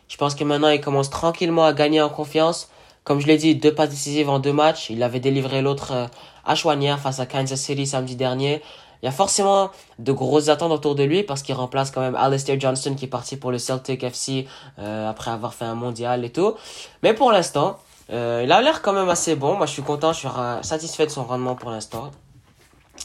Je 0.07 0.17
pense 0.17 0.35
que 0.35 0.43
maintenant 0.43 0.69
il 0.69 0.81
commence 0.81 1.09
tranquillement 1.09 1.65
à 1.65 1.73
gagner 1.73 2.01
en 2.01 2.09
confiance. 2.09 2.69
Comme 3.03 3.19
je 3.19 3.27
l'ai 3.27 3.37
dit, 3.37 3.55
deux 3.55 3.73
passes 3.73 3.89
décisives 3.89 4.29
en 4.29 4.39
deux 4.39 4.53
matchs. 4.53 4.89
Il 4.89 5.01
avait 5.03 5.19
délivré 5.19 5.61
l'autre 5.61 5.91
euh, 5.93 6.07
à 6.45 6.55
Chouanière 6.55 6.99
face 6.99 7.19
à 7.19 7.25
Kansas 7.25 7.61
City 7.61 7.85
samedi 7.85 8.15
dernier. 8.15 8.61
Il 9.01 9.05
y 9.05 9.07
a 9.07 9.11
forcément 9.11 9.69
de 9.97 10.11
grosses 10.11 10.49
attentes 10.49 10.71
autour 10.71 10.95
de 10.95 11.03
lui 11.03 11.23
parce 11.23 11.41
qu'il 11.41 11.55
remplace 11.55 11.89
quand 11.91 12.01
même 12.01 12.15
Alistair 12.15 12.59
Johnston 12.59 12.95
qui 12.95 13.05
est 13.05 13.09
parti 13.09 13.37
pour 13.37 13.51
le 13.51 13.57
Celtic 13.57 14.03
FC 14.03 14.45
euh, 14.77 15.09
après 15.09 15.31
avoir 15.31 15.53
fait 15.53 15.65
un 15.65 15.75
mondial 15.75 16.25
et 16.25 16.31
tout. 16.31 16.55
Mais 17.01 17.13
pour 17.13 17.31
l'instant, 17.31 17.77
euh, 18.11 18.41
il 18.43 18.51
a 18.51 18.61
l'air 18.61 18.81
quand 18.81 18.93
même 18.93 19.09
assez 19.09 19.35
bon. 19.35 19.55
Moi, 19.55 19.67
je 19.67 19.71
suis 19.71 19.83
content, 19.83 20.11
je 20.11 20.19
suis 20.19 20.27
satisfait 20.63 21.05
de 21.05 21.11
son 21.11 21.23
rendement 21.23 21.55
pour 21.55 21.71
l'instant. 21.71 22.11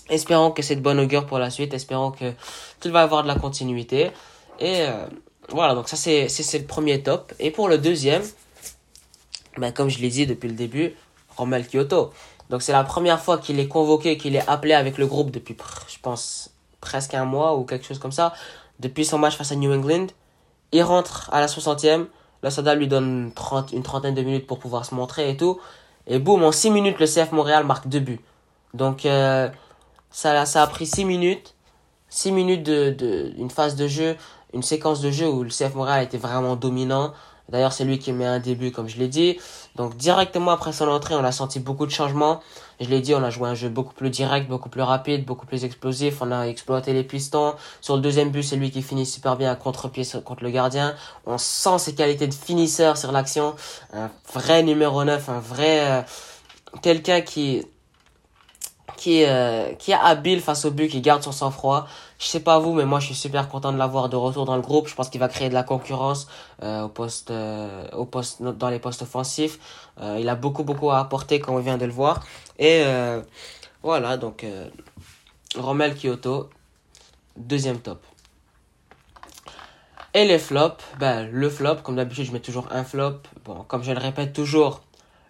Espérons 0.08 0.50
que 0.50 0.62
c'est 0.62 0.76
de 0.76 0.80
bonne 0.80 1.00
augure 1.00 1.26
pour 1.26 1.38
la 1.38 1.50
suite. 1.50 1.74
Espérons 1.74 2.10
que 2.10 2.32
qu'il 2.80 2.92
va 2.92 3.02
avoir 3.02 3.22
de 3.22 3.28
la 3.28 3.36
continuité. 3.36 4.10
Et 4.60 4.82
euh, 4.82 5.06
voilà, 5.50 5.74
donc 5.74 5.88
ça 5.88 5.96
c'est 5.96 6.28
c'est 6.28 6.58
le 6.58 6.66
premier 6.66 7.02
top. 7.02 7.32
Et 7.38 7.50
pour 7.50 7.68
le 7.68 7.78
deuxième, 7.78 8.22
ben, 9.56 9.72
comme 9.72 9.88
je 9.88 9.98
l'ai 10.00 10.08
dit 10.08 10.26
depuis 10.26 10.48
le 10.48 10.54
début, 10.54 10.94
Romel 11.36 11.66
Kyoto. 11.66 12.12
Donc 12.50 12.62
c'est 12.62 12.72
la 12.72 12.84
première 12.84 13.20
fois 13.20 13.38
qu'il 13.38 13.58
est 13.58 13.68
convoqué, 13.68 14.18
qu'il 14.18 14.36
est 14.36 14.46
appelé 14.48 14.74
avec 14.74 14.98
le 14.98 15.06
groupe 15.06 15.30
depuis, 15.30 15.56
je 15.88 15.98
pense, 16.00 16.50
presque 16.80 17.14
un 17.14 17.24
mois 17.24 17.56
ou 17.56 17.64
quelque 17.64 17.86
chose 17.86 17.98
comme 17.98 18.12
ça. 18.12 18.34
Depuis 18.80 19.04
son 19.04 19.18
match 19.18 19.36
face 19.36 19.52
à 19.52 19.56
New 19.56 19.72
England. 19.72 20.08
Il 20.72 20.82
rentre 20.82 21.30
à 21.32 21.40
la 21.40 21.46
60e. 21.46 22.06
Sada 22.50 22.74
lui 22.74 22.88
donne 22.88 23.32
30, 23.34 23.72
une 23.72 23.82
trentaine 23.82 24.14
de 24.14 24.22
minutes 24.22 24.46
pour 24.46 24.58
pouvoir 24.58 24.84
se 24.84 24.94
montrer 24.94 25.30
et 25.30 25.36
tout. 25.36 25.60
Et 26.06 26.18
boum, 26.18 26.42
en 26.44 26.52
6 26.52 26.70
minutes, 26.70 26.98
le 26.98 27.06
CF 27.06 27.32
Montréal 27.32 27.64
marque 27.64 27.88
deux 27.88 28.00
buts. 28.00 28.20
Donc 28.74 29.06
euh, 29.06 29.48
ça, 30.14 30.46
ça 30.46 30.62
a 30.62 30.66
pris 30.68 30.86
6 30.86 31.04
minutes. 31.04 31.54
6 32.08 32.30
minutes 32.30 32.62
de, 32.62 32.90
de, 32.90 33.48
phase 33.48 33.74
de 33.74 33.88
jeu, 33.88 34.16
une 34.52 34.62
séquence 34.62 35.00
de 35.00 35.10
jeu 35.10 35.28
où 35.28 35.42
le 35.42 35.50
CF 35.50 35.74
Montréal 35.74 36.04
était 36.04 36.18
vraiment 36.18 36.54
dominant. 36.54 37.12
D'ailleurs, 37.48 37.72
c'est 37.72 37.84
lui 37.84 37.98
qui 37.98 38.12
met 38.12 38.24
un 38.24 38.38
début, 38.38 38.70
comme 38.70 38.88
je 38.88 38.96
l'ai 38.96 39.08
dit. 39.08 39.38
Donc, 39.74 39.96
directement 39.96 40.52
après 40.52 40.72
son 40.72 40.86
entrée, 40.86 41.16
on 41.16 41.24
a 41.24 41.32
senti 41.32 41.58
beaucoup 41.58 41.84
de 41.84 41.90
changements. 41.90 42.40
Je 42.80 42.88
l'ai 42.88 43.00
dit, 43.00 43.12
on 43.16 43.24
a 43.24 43.30
joué 43.30 43.48
un 43.48 43.54
jeu 43.54 43.68
beaucoup 43.68 43.92
plus 43.92 44.08
direct, 44.08 44.48
beaucoup 44.48 44.68
plus 44.68 44.82
rapide, 44.82 45.24
beaucoup 45.24 45.46
plus 45.46 45.64
explosif. 45.64 46.22
On 46.22 46.30
a 46.30 46.44
exploité 46.44 46.92
les 46.92 47.02
pistons. 47.02 47.54
Sur 47.80 47.96
le 47.96 48.00
deuxième 48.00 48.30
but, 48.30 48.44
c'est 48.44 48.56
lui 48.56 48.70
qui 48.70 48.82
finit 48.82 49.06
super 49.06 49.36
bien 49.36 49.50
à 49.50 49.56
contre-pied 49.56 50.04
contre 50.24 50.44
le 50.44 50.50
gardien. 50.50 50.94
On 51.26 51.38
sent 51.38 51.78
ses 51.80 51.94
qualités 51.96 52.28
de 52.28 52.34
finisseur 52.34 52.96
sur 52.96 53.10
l'action. 53.10 53.56
Un 53.92 54.10
vrai 54.32 54.62
numéro 54.62 55.02
9, 55.02 55.28
un 55.28 55.40
vrai... 55.40 55.90
Euh, 55.90 56.02
quelqu'un 56.82 57.20
qui 57.20 57.66
qui, 58.96 59.24
euh, 59.24 59.72
qui 59.74 59.92
est 59.92 59.98
habile 60.00 60.40
face 60.40 60.64
au 60.64 60.70
but, 60.70 60.88
qui 60.88 61.00
garde 61.00 61.22
son 61.22 61.32
sang-froid. 61.32 61.86
Je 62.18 62.26
sais 62.26 62.40
pas 62.40 62.58
vous, 62.58 62.72
mais 62.72 62.84
moi 62.84 63.00
je 63.00 63.06
suis 63.06 63.14
super 63.14 63.48
content 63.48 63.72
de 63.72 63.78
l'avoir 63.78 64.08
de 64.08 64.16
retour 64.16 64.44
dans 64.44 64.56
le 64.56 64.62
groupe. 64.62 64.88
Je 64.88 64.94
pense 64.94 65.08
qu'il 65.08 65.20
va 65.20 65.28
créer 65.28 65.48
de 65.48 65.54
la 65.54 65.62
concurrence 65.62 66.28
euh, 66.62 66.82
au 66.82 66.88
poste, 66.88 67.30
euh, 67.30 67.86
dans 68.40 68.68
les 68.68 68.78
postes 68.78 69.02
offensifs. 69.02 69.58
Il 70.18 70.28
a 70.28 70.34
beaucoup 70.34 70.64
beaucoup 70.64 70.90
à 70.90 70.98
apporter 70.98 71.38
quand 71.38 71.54
on 71.54 71.58
vient 71.58 71.78
de 71.78 71.86
le 71.86 71.92
voir. 71.92 72.24
Et 72.58 72.84
voilà, 73.82 74.16
donc 74.16 74.44
Romel 75.56 75.94
Kyoto, 75.94 76.50
deuxième 77.36 77.78
top. 77.78 78.02
Et 80.14 80.24
les 80.24 80.38
flops, 80.38 80.82
ben 81.00 81.28
le 81.30 81.50
flop, 81.50 81.76
comme 81.82 81.96
d'habitude 81.96 82.24
je 82.24 82.32
mets 82.32 82.40
toujours 82.40 82.68
un 82.70 82.84
flop. 82.84 83.18
Bon, 83.44 83.64
comme 83.66 83.82
je 83.82 83.90
le 83.90 83.98
répète 83.98 84.32
toujours, 84.32 84.80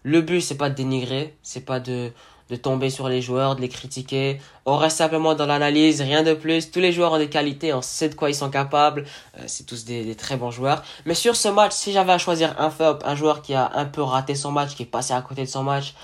le 0.03 0.21
but 0.21 0.43
c'est 0.43 0.57
pas 0.57 0.69
de 0.69 0.75
dénigrer, 0.75 1.35
c'est 1.43 1.65
pas 1.65 1.81
de 1.81 2.13
de 2.55 2.61
tomber 2.61 2.89
sur 2.89 3.09
les 3.09 3.21
joueurs, 3.21 3.57
de 3.57 3.61
les 3.61 3.69
critiquer. 3.69 4.41
On 4.65 4.77
reste 4.77 4.99
simplement 4.99 5.35
dans 5.35 5.47
l'analyse, 5.47 6.01
rien 6.01 6.23
de 6.23 6.35
plus. 6.35 6.71
Tous 6.71 6.81
les 6.81 6.93
joueurs 6.93 7.13
ont 7.13 7.19
des 7.19 7.29
qualités, 7.29 7.73
on 7.73 7.83
sait 7.83 8.09
de 8.09 8.15
quoi 8.15 8.31
ils 8.31 8.35
sont 8.35 8.51
capables. 8.51 9.05
Euh, 9.39 9.43
c'est 9.47 9.65
tous 9.67 9.85
des, 9.85 10.15
très 10.15 10.37
bons 10.37 10.51
joueurs. 10.51 10.83
Mais 11.05 11.15
sur 11.15 11.35
ce 11.37 11.49
match, 11.49 11.73
si 11.73 11.93
j'avais 11.93 12.13
à 12.13 12.19
choisir 12.19 12.55
un 12.61 12.71
flop, 12.71 12.99
un 13.05 13.17
joueur 13.17 13.43
qui 13.43 13.55
a 13.55 13.73
un 13.75 13.87
peu 13.87 14.03
raté 14.03 14.35
son 14.35 14.53
match, 14.53 14.75
qui 14.75 14.85
est 14.85 14.87
passé 14.87 15.13
à 15.13 15.21
côté 15.21 15.43
de 15.43 15.49
son 15.49 15.65
match, 15.65 15.95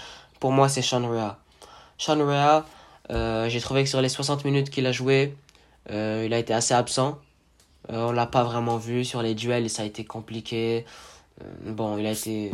pour 0.41 0.53
moi 0.53 0.69
c'est 0.69 0.83
Sean 0.83 1.09
Rea. 1.09 1.39
Sean 1.99 2.19
Rea, 2.19 2.65
euh, 3.11 3.49
j'ai 3.49 3.61
trouvé 3.61 3.85
que 3.85 3.89
sur 3.89 4.01
les 4.01 4.09
60 4.09 4.45
minutes 4.45 4.71
qu'il 4.71 4.87
a 4.87 4.93
joué, 4.93 5.37
euh, 5.91 6.25
il 6.27 6.35
a 6.35 6.39
été 6.39 6.53
assez 6.53 6.75
absent. 6.75 7.19
On 7.89 8.13
l'a 8.13 8.27
pas 8.27 8.45
vraiment 8.45 8.77
vu 8.77 9.05
sur 9.05 9.23
les 9.23 9.35
duels, 9.35 9.71
ça 9.71 9.83
a 9.83 9.87
été 9.87 10.05
compliqué. 10.05 10.85
Bon, 11.65 11.97
il 11.97 12.07
a 12.07 12.13
été... 12.13 12.53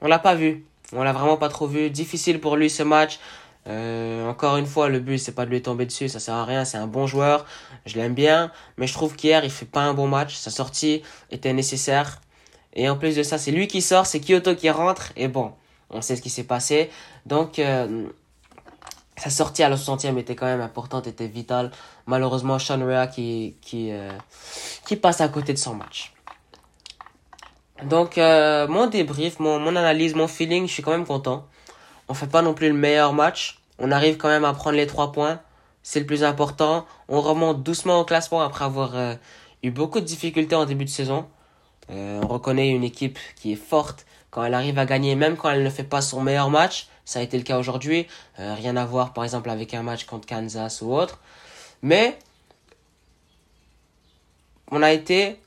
On 0.00 0.06
l'a 0.06 0.18
pas 0.18 0.34
vu. 0.34 0.64
On 0.94 1.02
l'a 1.02 1.12
vraiment 1.12 1.36
pas 1.36 1.48
trop 1.48 1.66
vu. 1.66 1.90
Difficile 1.90 2.40
pour 2.40 2.56
lui 2.56 2.70
ce 2.70 2.82
match. 2.82 3.18
Euh, 3.66 4.28
encore 4.28 4.56
une 4.56 4.66
fois, 4.66 4.88
le 4.88 5.00
but 5.00 5.18
c'est 5.18 5.32
pas 5.32 5.46
de 5.46 5.50
lui 5.50 5.62
tomber 5.62 5.86
dessus, 5.86 6.08
ça 6.08 6.20
sert 6.20 6.34
à 6.34 6.44
rien. 6.44 6.64
C'est 6.64 6.76
un 6.76 6.86
bon 6.86 7.06
joueur, 7.06 7.46
je 7.86 7.96
l'aime 7.96 8.14
bien, 8.14 8.52
mais 8.76 8.86
je 8.86 8.92
trouve 8.92 9.16
qu'hier 9.16 9.42
il 9.44 9.50
fait 9.50 9.64
pas 9.64 9.80
un 9.82 9.94
bon 9.94 10.06
match. 10.06 10.34
Sa 10.36 10.50
sortie 10.50 11.02
était 11.30 11.52
nécessaire. 11.52 12.20
Et 12.74 12.88
en 12.88 12.96
plus 12.96 13.16
de 13.16 13.22
ça, 13.22 13.38
c'est 13.38 13.52
lui 13.52 13.68
qui 13.68 13.80
sort, 13.80 14.06
c'est 14.06 14.20
Kyoto 14.20 14.54
qui 14.54 14.68
rentre. 14.68 15.12
Et 15.16 15.28
bon, 15.28 15.52
on 15.90 16.00
sait 16.00 16.16
ce 16.16 16.22
qui 16.22 16.30
s'est 16.30 16.44
passé. 16.44 16.90
Donc, 17.24 17.58
euh, 17.58 18.08
sa 19.16 19.30
sortie 19.30 19.62
à 19.62 19.68
la 19.68 19.76
60e 19.76 20.18
était 20.18 20.34
quand 20.34 20.46
même 20.46 20.60
importante, 20.60 21.06
était 21.06 21.28
vitale. 21.28 21.70
Malheureusement, 22.06 22.58
Sean 22.58 22.84
Rea 22.84 23.06
qui, 23.06 23.56
qui, 23.62 23.92
euh, 23.92 24.10
qui 24.86 24.96
passe 24.96 25.20
à 25.20 25.28
côté 25.28 25.52
de 25.52 25.58
son 25.58 25.74
match. 25.74 26.13
Donc, 27.82 28.18
euh, 28.18 28.68
mon 28.68 28.86
débrief, 28.86 29.40
mon, 29.40 29.58
mon 29.58 29.74
analyse, 29.76 30.14
mon 30.14 30.28
feeling, 30.28 30.68
je 30.68 30.72
suis 30.72 30.82
quand 30.82 30.92
même 30.92 31.06
content. 31.06 31.46
On 32.08 32.14
fait 32.14 32.26
pas 32.28 32.42
non 32.42 32.54
plus 32.54 32.68
le 32.68 32.74
meilleur 32.74 33.12
match. 33.12 33.58
On 33.78 33.90
arrive 33.90 34.16
quand 34.16 34.28
même 34.28 34.44
à 34.44 34.52
prendre 34.52 34.76
les 34.76 34.86
trois 34.86 35.12
points. 35.12 35.40
C'est 35.82 36.00
le 36.00 36.06
plus 36.06 36.22
important. 36.24 36.86
On 37.08 37.20
remonte 37.20 37.62
doucement 37.62 38.00
au 38.00 38.04
classement 38.04 38.42
après 38.42 38.64
avoir 38.64 38.96
euh, 38.96 39.14
eu 39.62 39.70
beaucoup 39.70 40.00
de 40.00 40.04
difficultés 40.04 40.54
en 40.54 40.64
début 40.64 40.84
de 40.84 40.90
saison. 40.90 41.26
Euh, 41.90 42.20
on 42.22 42.28
reconnaît 42.28 42.68
une 42.68 42.84
équipe 42.84 43.18
qui 43.36 43.52
est 43.52 43.56
forte 43.56 44.06
quand 44.30 44.44
elle 44.44 44.54
arrive 44.54 44.78
à 44.78 44.86
gagner, 44.86 45.14
même 45.14 45.36
quand 45.36 45.50
elle 45.50 45.62
ne 45.62 45.70
fait 45.70 45.84
pas 45.84 46.00
son 46.00 46.22
meilleur 46.22 46.50
match. 46.50 46.88
Ça 47.04 47.18
a 47.18 47.22
été 47.22 47.36
le 47.36 47.44
cas 47.44 47.58
aujourd'hui. 47.58 48.06
Euh, 48.38 48.54
rien 48.54 48.76
à 48.76 48.84
voir, 48.84 49.12
par 49.12 49.24
exemple, 49.24 49.50
avec 49.50 49.74
un 49.74 49.82
match 49.82 50.04
contre 50.04 50.26
Kansas 50.26 50.80
ou 50.80 50.94
autre. 50.94 51.20
Mais 51.82 52.18
on 54.70 54.82
a 54.82 54.92
été 54.92 55.38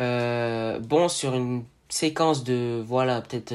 euh, 0.00 0.78
bon 0.78 1.08
sur 1.08 1.34
une 1.34 1.64
séquence 1.88 2.44
de 2.44 2.82
voilà 2.86 3.20
peut-être 3.20 3.54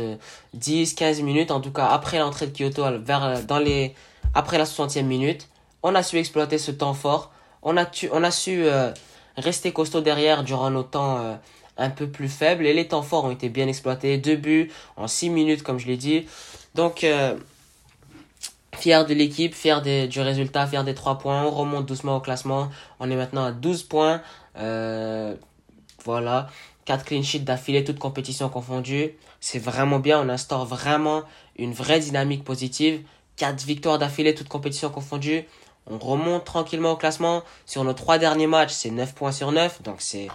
10 0.54 0.94
15 0.96 1.22
minutes 1.22 1.52
en 1.52 1.62
tout 1.62 1.72
cas 1.72 1.88
après 1.88 2.20
l'entrée 2.20 2.48
de 2.48 2.52
Kyoto 2.52 2.84
vers 3.00 3.44
dans 3.46 3.60
les 3.60 3.96
après 4.34 4.58
la 4.58 4.66
60e 4.66 5.04
minute 5.04 5.48
on 5.88 5.94
a 5.94 6.02
su 6.02 6.18
exploiter 6.18 6.58
ce 6.58 6.72
temps 6.72 6.96
fort. 6.96 7.32
On 7.62 7.78
a 7.78 8.32
su 8.32 8.66
euh, 8.66 8.92
rester 9.38 9.72
costaud 9.72 10.02
derrière 10.02 10.44
durant 10.44 10.72
nos 10.72 10.82
temps 10.82 11.20
euh, 11.20 11.36
un 11.78 11.92
peu 11.92 12.08
plus 12.10 12.28
faibles. 12.28 12.66
Et 12.66 12.74
les 12.74 12.88
temps 12.88 13.04
forts 13.04 13.26
ont 13.26 13.30
été 13.30 13.50
bien 13.50 13.68
exploités. 13.68 14.18
Deux 14.18 14.36
buts 14.36 14.72
en 14.98 15.08
6 15.08 15.30
minutes 15.30 15.62
comme 15.62 15.78
je 15.78 15.86
l'ai 15.86 15.98
dit. 15.98 16.26
Donc 16.74 17.04
euh, 17.04 17.38
fier 18.76 19.06
de 19.06 19.14
l'équipe 19.14 19.54
fier 19.54 19.84
du 19.84 20.22
résultat 20.22 20.66
fier 20.66 20.84
des 20.84 20.96
3 20.96 21.20
points. 21.20 21.44
On 21.44 21.52
remonte 21.52 21.86
doucement 21.86 22.16
au 22.16 22.20
classement. 22.20 22.72
On 23.00 23.12
est 23.12 23.16
maintenant 23.16 23.46
à 23.46 23.52
12 23.52 23.84
points. 23.84 24.24
Euh, 24.58 25.36
voilà. 26.06 26.48
4 26.86 27.04
clean 27.04 27.24
sheets 27.24 27.40
d'affilée, 27.40 27.84
toutes 27.84 28.00
compétitions 28.00 28.48
confondues. 28.48 29.16
C'est 29.40 29.60
vraiment 29.60 30.00
bien. 30.00 30.22
On 30.22 30.30
instaure 30.30 30.66
vraiment 30.66 31.24
une 31.58 31.74
vraie 31.74 32.00
dynamique 32.00 32.44
positive. 32.44 33.04
4 33.38 33.66
victoires 33.66 33.98
d'affilée, 33.98 34.34
toutes 34.36 34.48
compétitions 34.48 34.90
confondues. 34.90 35.46
On 35.88 35.98
remonte 35.98 36.46
tranquillement 36.46 36.92
au 36.92 36.96
classement. 36.96 37.44
Sur 37.66 37.84
nos 37.84 37.94
3 37.94 38.20
derniers 38.20 38.48
matchs, 38.48 38.72
c'est 38.72 38.92
9 38.92 39.14
points 39.14 39.32
sur 39.32 39.52
9. 39.52 39.82
Donc 39.82 40.02
c'est, 40.02 40.30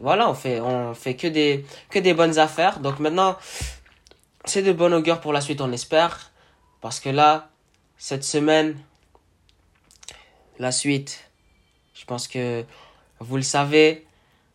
voilà, 0.00 0.28
on 0.28 0.34
fait, 0.34 0.60
on 0.60 0.94
fait 0.94 1.16
que 1.16 1.26
des, 1.26 1.64
que 1.90 1.98
des 1.98 2.14
bonnes 2.14 2.38
affaires. 2.38 2.80
Donc 2.80 2.98
maintenant, 3.00 3.36
c'est 4.44 4.62
de 4.62 4.72
bon 4.72 4.92
augure 4.92 5.20
pour 5.20 5.32
la 5.32 5.40
suite, 5.40 5.60
on 5.60 5.72
espère. 5.72 6.30
Parce 6.80 7.00
que 7.00 7.08
là, 7.08 7.50
cette 7.96 8.24
semaine, 8.24 8.78
la 10.58 10.72
suite, 10.72 11.30
je 11.94 12.04
pense 12.04 12.28
que 12.28 12.64
vous 13.18 13.36
le 13.36 13.42
savez, 13.42 14.06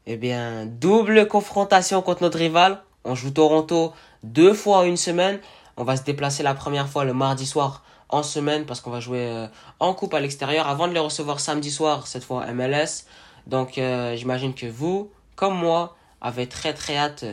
eh 0.07 0.17
bien, 0.17 0.65
double 0.65 1.27
confrontation 1.27 2.01
contre 2.01 2.23
notre 2.23 2.37
rival. 2.37 2.81
On 3.03 3.15
joue 3.15 3.31
Toronto 3.31 3.93
deux 4.23 4.53
fois 4.53 4.85
une 4.85 4.97
semaine. 4.97 5.39
On 5.77 5.83
va 5.83 5.97
se 5.97 6.03
déplacer 6.03 6.43
la 6.43 6.53
première 6.53 6.87
fois 6.87 7.05
le 7.05 7.13
mardi 7.13 7.45
soir 7.45 7.83
en 8.09 8.23
semaine 8.23 8.65
parce 8.65 8.81
qu'on 8.81 8.91
va 8.91 8.99
jouer 8.99 9.27
euh, 9.27 9.47
en 9.79 9.93
coupe 9.93 10.13
à 10.13 10.19
l'extérieur 10.19 10.67
avant 10.67 10.87
de 10.87 10.93
les 10.93 10.99
recevoir 10.99 11.39
samedi 11.39 11.71
soir, 11.71 12.07
cette 12.07 12.23
fois 12.23 12.45
MLS. 12.53 13.05
Donc, 13.47 13.77
euh, 13.77 14.15
j'imagine 14.15 14.53
que 14.53 14.65
vous, 14.67 15.11
comme 15.35 15.57
moi, 15.57 15.95
avez 16.21 16.47
très 16.47 16.73
très 16.73 16.97
hâte 16.97 17.25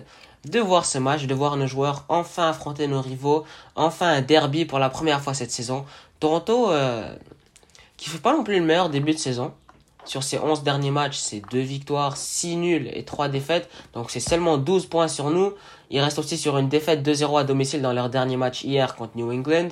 de 0.44 0.58
voir 0.58 0.86
ce 0.86 0.98
match, 0.98 1.26
de 1.26 1.34
voir 1.34 1.56
nos 1.56 1.66
joueurs 1.66 2.04
enfin 2.08 2.48
affronter 2.48 2.88
nos 2.88 3.00
rivaux, 3.00 3.44
enfin 3.76 4.08
un 4.08 4.22
derby 4.22 4.64
pour 4.64 4.78
la 4.78 4.90
première 4.90 5.20
fois 5.20 5.34
cette 5.34 5.52
saison. 5.52 5.84
Toronto, 6.20 6.70
euh, 6.70 7.14
qui 7.96 8.08
fait 8.08 8.18
pas 8.18 8.32
non 8.36 8.42
plus 8.42 8.58
le 8.58 8.64
meilleur 8.64 8.88
début 8.90 9.12
de 9.12 9.18
saison. 9.18 9.54
Sur 10.04 10.23
ces 10.23 10.38
11 10.38 10.62
derniers 10.62 10.90
matchs, 10.90 11.16
c'est 11.18 11.42
2 11.50 11.59
victoires, 11.61 12.16
6 12.16 12.56
nuls 12.56 12.90
et 12.92 13.04
3 13.04 13.28
défaites. 13.28 13.68
Donc 13.94 14.11
c'est 14.11 14.21
seulement 14.21 14.59
12 14.59 14.87
points 14.87 15.09
sur 15.09 15.30
nous. 15.30 15.54
Ils 15.90 16.00
restent 16.00 16.18
aussi 16.18 16.37
sur 16.37 16.59
une 16.59 16.68
défaite 16.68 17.06
2-0 17.06 17.40
à 17.40 17.44
domicile 17.44 17.82
dans 17.82 17.92
leur 17.92 18.11
dernier 18.11 18.37
match 18.37 18.64
hier 18.64 18.97
contre 18.97 19.16
New 19.16 19.32
England. 19.32 19.68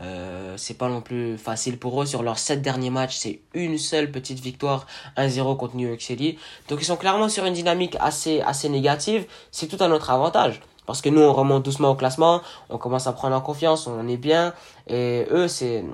Euh, 0.00 0.54
c'est 0.56 0.78
pas 0.78 0.88
non 0.88 1.00
plus 1.00 1.36
facile 1.36 1.78
pour 1.78 2.00
eux. 2.02 2.06
Sur 2.06 2.22
leurs 2.22 2.38
7 2.38 2.62
derniers 2.62 2.90
matchs, 2.90 3.16
c'est 3.16 3.40
une 3.54 3.78
seule 3.78 4.10
petite 4.10 4.40
victoire, 4.40 4.86
1-0 5.16 5.56
contre 5.56 5.76
New 5.76 5.88
York 5.88 6.00
City. 6.00 6.38
Donc 6.68 6.80
ils 6.80 6.86
sont 6.86 6.96
clairement 6.96 7.28
sur 7.28 7.44
une 7.44 7.54
dynamique 7.54 7.96
assez, 8.00 8.40
assez 8.40 8.68
négative. 8.68 9.26
C'est 9.50 9.66
tout 9.66 9.82
à 9.82 9.88
notre 9.88 10.10
avantage. 10.10 10.60
Parce 10.86 11.00
que 11.00 11.08
nous, 11.08 11.20
on 11.20 11.32
remonte 11.32 11.64
doucement 11.64 11.90
au 11.90 11.94
classement, 11.94 12.40
on 12.68 12.76
commence 12.76 13.06
à 13.06 13.12
prendre 13.12 13.36
en 13.36 13.40
confiance, 13.40 13.86
on 13.86 14.08
est 14.08 14.16
bien. 14.16 14.52
Et 14.88 15.26
eux, 15.30 15.46
c'est 15.46 15.84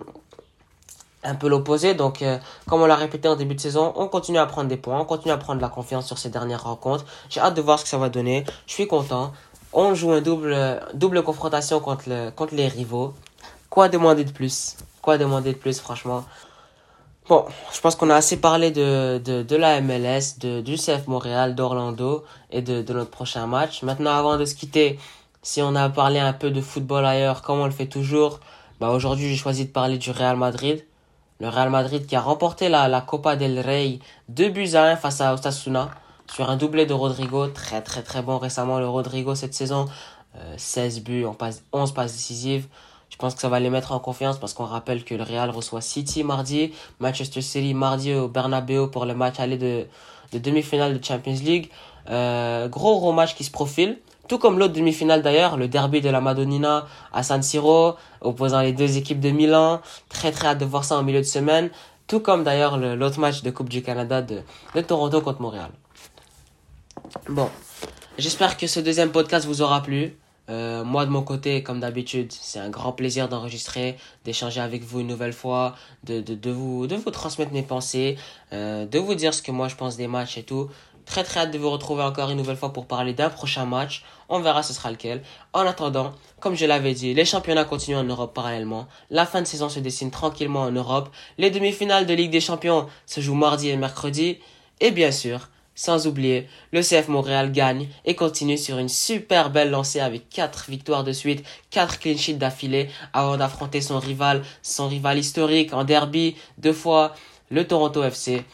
un 1.28 1.34
peu 1.34 1.48
l'opposé. 1.48 1.94
Donc, 1.94 2.22
euh, 2.22 2.38
comme 2.66 2.82
on 2.82 2.86
l'a 2.86 2.96
répété 2.96 3.28
en 3.28 3.36
début 3.36 3.54
de 3.54 3.60
saison, 3.60 3.92
on 3.96 4.08
continue 4.08 4.38
à 4.38 4.46
prendre 4.46 4.68
des 4.68 4.76
points, 4.76 5.00
on 5.00 5.04
continue 5.04 5.32
à 5.32 5.36
prendre 5.36 5.60
la 5.60 5.68
confiance 5.68 6.06
sur 6.06 6.18
ces 6.18 6.30
dernières 6.30 6.64
rencontres. 6.64 7.04
J'ai 7.28 7.40
hâte 7.40 7.54
de 7.54 7.60
voir 7.60 7.78
ce 7.78 7.84
que 7.84 7.90
ça 7.90 7.98
va 7.98 8.08
donner. 8.08 8.44
Je 8.66 8.72
suis 8.72 8.86
content. 8.86 9.32
On 9.72 9.94
joue 9.94 10.12
un 10.12 10.22
double, 10.22 10.80
double 10.94 11.22
confrontation 11.22 11.80
contre, 11.80 12.04
le, 12.08 12.30
contre 12.30 12.54
les 12.54 12.68
rivaux. 12.68 13.14
Quoi 13.70 13.88
demander 13.88 14.24
de 14.24 14.32
plus? 14.32 14.76
Quoi 15.02 15.18
demander 15.18 15.52
de 15.52 15.58
plus, 15.58 15.78
franchement? 15.78 16.24
Bon, 17.28 17.44
je 17.74 17.80
pense 17.82 17.94
qu'on 17.94 18.08
a 18.08 18.14
assez 18.14 18.38
parlé 18.38 18.70
de, 18.70 19.20
de, 19.22 19.42
de 19.42 19.56
la 19.56 19.82
MLS, 19.82 20.38
de, 20.40 20.62
du 20.62 20.76
CF 20.76 21.06
Montréal, 21.06 21.54
d'Orlando 21.54 22.24
et 22.50 22.62
de, 22.62 22.80
de 22.80 22.92
notre 22.94 23.10
prochain 23.10 23.46
match. 23.46 23.82
Maintenant, 23.82 24.16
avant 24.16 24.38
de 24.38 24.46
se 24.46 24.54
quitter, 24.54 24.98
si 25.42 25.60
on 25.60 25.74
a 25.74 25.90
parlé 25.90 26.18
un 26.18 26.32
peu 26.32 26.50
de 26.50 26.62
football 26.62 27.04
ailleurs, 27.04 27.42
comme 27.42 27.58
on 27.60 27.66
le 27.66 27.70
fait 27.70 27.86
toujours, 27.86 28.40
bah 28.80 28.90
aujourd'hui 28.90 29.28
j'ai 29.28 29.36
choisi 29.36 29.66
de 29.66 29.70
parler 29.70 29.98
du 29.98 30.10
Real 30.10 30.36
Madrid. 30.36 30.84
Le 31.40 31.48
Real 31.48 31.70
Madrid 31.70 32.06
qui 32.06 32.16
a 32.16 32.20
remporté 32.20 32.68
la, 32.68 32.88
la 32.88 33.00
Copa 33.00 33.36
del 33.36 33.60
Rey 33.60 34.00
2 34.28 34.48
buts 34.48 34.74
à 34.74 34.84
1 34.84 34.96
face 34.96 35.20
à 35.20 35.34
Osasuna 35.34 35.90
sur 36.30 36.50
un 36.50 36.56
doublé 36.56 36.86
de 36.86 36.94
Rodrigo. 36.94 37.46
Très 37.48 37.80
très 37.82 38.02
très 38.02 38.22
bon 38.22 38.38
récemment 38.38 38.78
le 38.78 38.88
Rodrigo 38.88 39.34
cette 39.34 39.54
saison. 39.54 39.86
Euh, 40.36 40.54
16 40.56 41.02
buts, 41.02 41.24
en 41.24 41.34
passe, 41.34 41.64
11 41.72 41.92
passes 41.92 42.12
décisives. 42.12 42.66
Je 43.10 43.16
pense 43.16 43.34
que 43.34 43.40
ça 43.40 43.48
va 43.48 43.58
les 43.58 43.70
mettre 43.70 43.92
en 43.92 43.98
confiance 43.98 44.38
parce 44.38 44.52
qu'on 44.52 44.66
rappelle 44.66 45.04
que 45.04 45.14
le 45.14 45.22
Real 45.22 45.50
reçoit 45.50 45.80
City 45.80 46.22
mardi, 46.22 46.72
Manchester 47.00 47.40
City 47.40 47.72
mardi 47.72 48.14
au 48.14 48.28
Bernabeu 48.28 48.90
pour 48.90 49.06
le 49.06 49.14
match 49.14 49.40
aller 49.40 49.56
de, 49.56 49.86
de 50.32 50.38
demi-finale 50.38 50.98
de 50.98 51.04
Champions 51.04 51.38
League. 51.42 51.70
Euh, 52.10 52.68
gros 52.68 52.98
gros 52.98 53.12
match 53.12 53.34
qui 53.34 53.44
se 53.44 53.50
profile. 53.50 53.98
Tout 54.28 54.38
comme 54.38 54.58
l'autre 54.58 54.74
demi-finale 54.74 55.22
d'ailleurs, 55.22 55.56
le 55.56 55.68
derby 55.68 56.02
de 56.02 56.10
la 56.10 56.20
Madonnina 56.20 56.86
à 57.12 57.22
San 57.22 57.42
Siro, 57.42 57.94
opposant 58.20 58.60
les 58.60 58.72
deux 58.74 58.98
équipes 58.98 59.20
de 59.20 59.30
Milan. 59.30 59.80
Très 60.10 60.32
très 60.32 60.48
hâte 60.48 60.58
de 60.58 60.66
voir 60.66 60.84
ça 60.84 60.98
en 60.98 61.02
milieu 61.02 61.20
de 61.20 61.24
semaine. 61.24 61.70
Tout 62.06 62.20
comme 62.20 62.44
d'ailleurs 62.44 62.76
l'autre 62.76 63.18
match 63.20 63.42
de 63.42 63.50
Coupe 63.50 63.70
du 63.70 63.82
Canada 63.82 64.20
de, 64.22 64.42
Toronto 64.82 65.22
contre 65.22 65.40
Montréal. 65.40 65.70
Bon, 67.28 67.48
j'espère 68.18 68.58
que 68.58 68.66
ce 68.66 68.80
deuxième 68.80 69.10
podcast 69.10 69.46
vous 69.46 69.62
aura 69.62 69.82
plu. 69.82 70.16
Euh, 70.50 70.84
moi 70.84 71.04
de 71.04 71.10
mon 71.10 71.22
côté, 71.22 71.62
comme 71.62 71.80
d'habitude, 71.80 72.32
c'est 72.32 72.58
un 72.58 72.70
grand 72.70 72.92
plaisir 72.92 73.28
d'enregistrer, 73.28 73.98
d'échanger 74.24 74.60
avec 74.60 74.82
vous 74.82 75.00
une 75.00 75.06
nouvelle 75.06 75.34
fois, 75.34 75.74
de, 76.04 76.22
vous, 76.50 76.86
de 76.86 76.96
vous 76.96 77.10
transmettre 77.10 77.52
mes 77.52 77.62
pensées, 77.62 78.16
euh, 78.54 78.86
de 78.86 78.98
vous 78.98 79.14
dire 79.14 79.34
ce 79.34 79.42
que 79.42 79.52
moi 79.52 79.68
je 79.68 79.76
pense 79.76 79.96
des 79.96 80.06
matchs 80.06 80.38
et 80.38 80.42
tout. 80.42 80.70
Très 81.08 81.24
très 81.24 81.40
hâte 81.40 81.50
de 81.52 81.58
vous 81.58 81.70
retrouver 81.70 82.02
encore 82.02 82.28
une 82.28 82.36
nouvelle 82.36 82.58
fois 82.58 82.72
pour 82.72 82.86
parler 82.86 83.14
d'un 83.14 83.30
prochain 83.30 83.64
match. 83.64 84.04
On 84.28 84.40
verra 84.40 84.62
ce 84.62 84.74
sera 84.74 84.90
lequel. 84.90 85.22
En 85.54 85.60
attendant, 85.60 86.12
comme 86.38 86.54
je 86.54 86.66
l'avais 86.66 86.92
dit, 86.92 87.14
les 87.14 87.24
championnats 87.24 87.64
continuent 87.64 87.96
en 87.96 88.04
Europe 88.04 88.34
parallèlement. 88.34 88.86
La 89.08 89.24
fin 89.24 89.40
de 89.40 89.46
saison 89.46 89.70
se 89.70 89.80
dessine 89.80 90.10
tranquillement 90.10 90.60
en 90.60 90.70
Europe. 90.70 91.08
Les 91.38 91.50
demi-finales 91.50 92.04
de 92.04 92.12
Ligue 92.12 92.30
des 92.30 92.42
Champions 92.42 92.86
se 93.06 93.22
jouent 93.22 93.34
mardi 93.34 93.70
et 93.70 93.76
mercredi. 93.78 94.38
Et 94.80 94.90
bien 94.90 95.10
sûr, 95.10 95.48
sans 95.74 96.06
oublier, 96.06 96.46
le 96.72 96.82
CF 96.82 97.08
Montréal 97.08 97.52
gagne 97.52 97.88
et 98.04 98.14
continue 98.14 98.58
sur 98.58 98.76
une 98.76 98.90
super 98.90 99.48
belle 99.48 99.70
lancée 99.70 100.00
avec 100.00 100.28
4 100.28 100.66
victoires 100.68 101.04
de 101.04 101.12
suite, 101.12 101.42
4 101.70 102.00
clean 102.00 102.18
sheets 102.18 102.34
d'affilée 102.34 102.90
avant 103.14 103.38
d'affronter 103.38 103.80
son 103.80 103.98
rival, 103.98 104.42
son 104.62 104.88
rival 104.88 105.18
historique 105.18 105.72
en 105.72 105.84
derby 105.84 106.36
deux 106.58 106.74
fois, 106.74 107.14
le 107.50 107.66
Toronto 107.66 108.02
FC. 108.02 108.44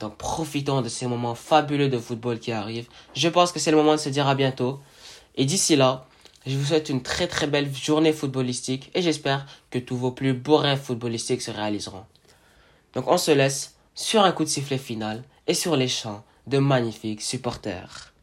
Donc 0.00 0.16
profitons 0.16 0.82
de 0.82 0.88
ces 0.88 1.06
moments 1.06 1.34
fabuleux 1.34 1.88
de 1.88 1.98
football 1.98 2.38
qui 2.38 2.52
arrivent. 2.52 2.88
Je 3.14 3.28
pense 3.28 3.52
que 3.52 3.58
c'est 3.58 3.70
le 3.70 3.76
moment 3.76 3.92
de 3.92 4.00
se 4.00 4.08
dire 4.08 4.26
à 4.26 4.34
bientôt. 4.34 4.80
Et 5.36 5.44
d'ici 5.44 5.76
là, 5.76 6.06
je 6.46 6.56
vous 6.56 6.64
souhaite 6.64 6.88
une 6.88 7.02
très 7.02 7.26
très 7.26 7.46
belle 7.46 7.74
journée 7.74 8.12
footballistique 8.12 8.90
et 8.94 9.02
j'espère 9.02 9.46
que 9.70 9.78
tous 9.78 9.96
vos 9.96 10.10
plus 10.10 10.34
beaux 10.34 10.56
rêves 10.56 10.82
footballistiques 10.82 11.42
se 11.42 11.50
réaliseront. 11.50 12.04
Donc 12.94 13.08
on 13.08 13.18
se 13.18 13.30
laisse 13.30 13.74
sur 13.94 14.22
un 14.22 14.32
coup 14.32 14.44
de 14.44 14.48
sifflet 14.48 14.78
final 14.78 15.22
et 15.46 15.54
sur 15.54 15.76
les 15.76 15.88
champs 15.88 16.24
de 16.46 16.58
magnifiques 16.58 17.22
supporters. 17.22 18.13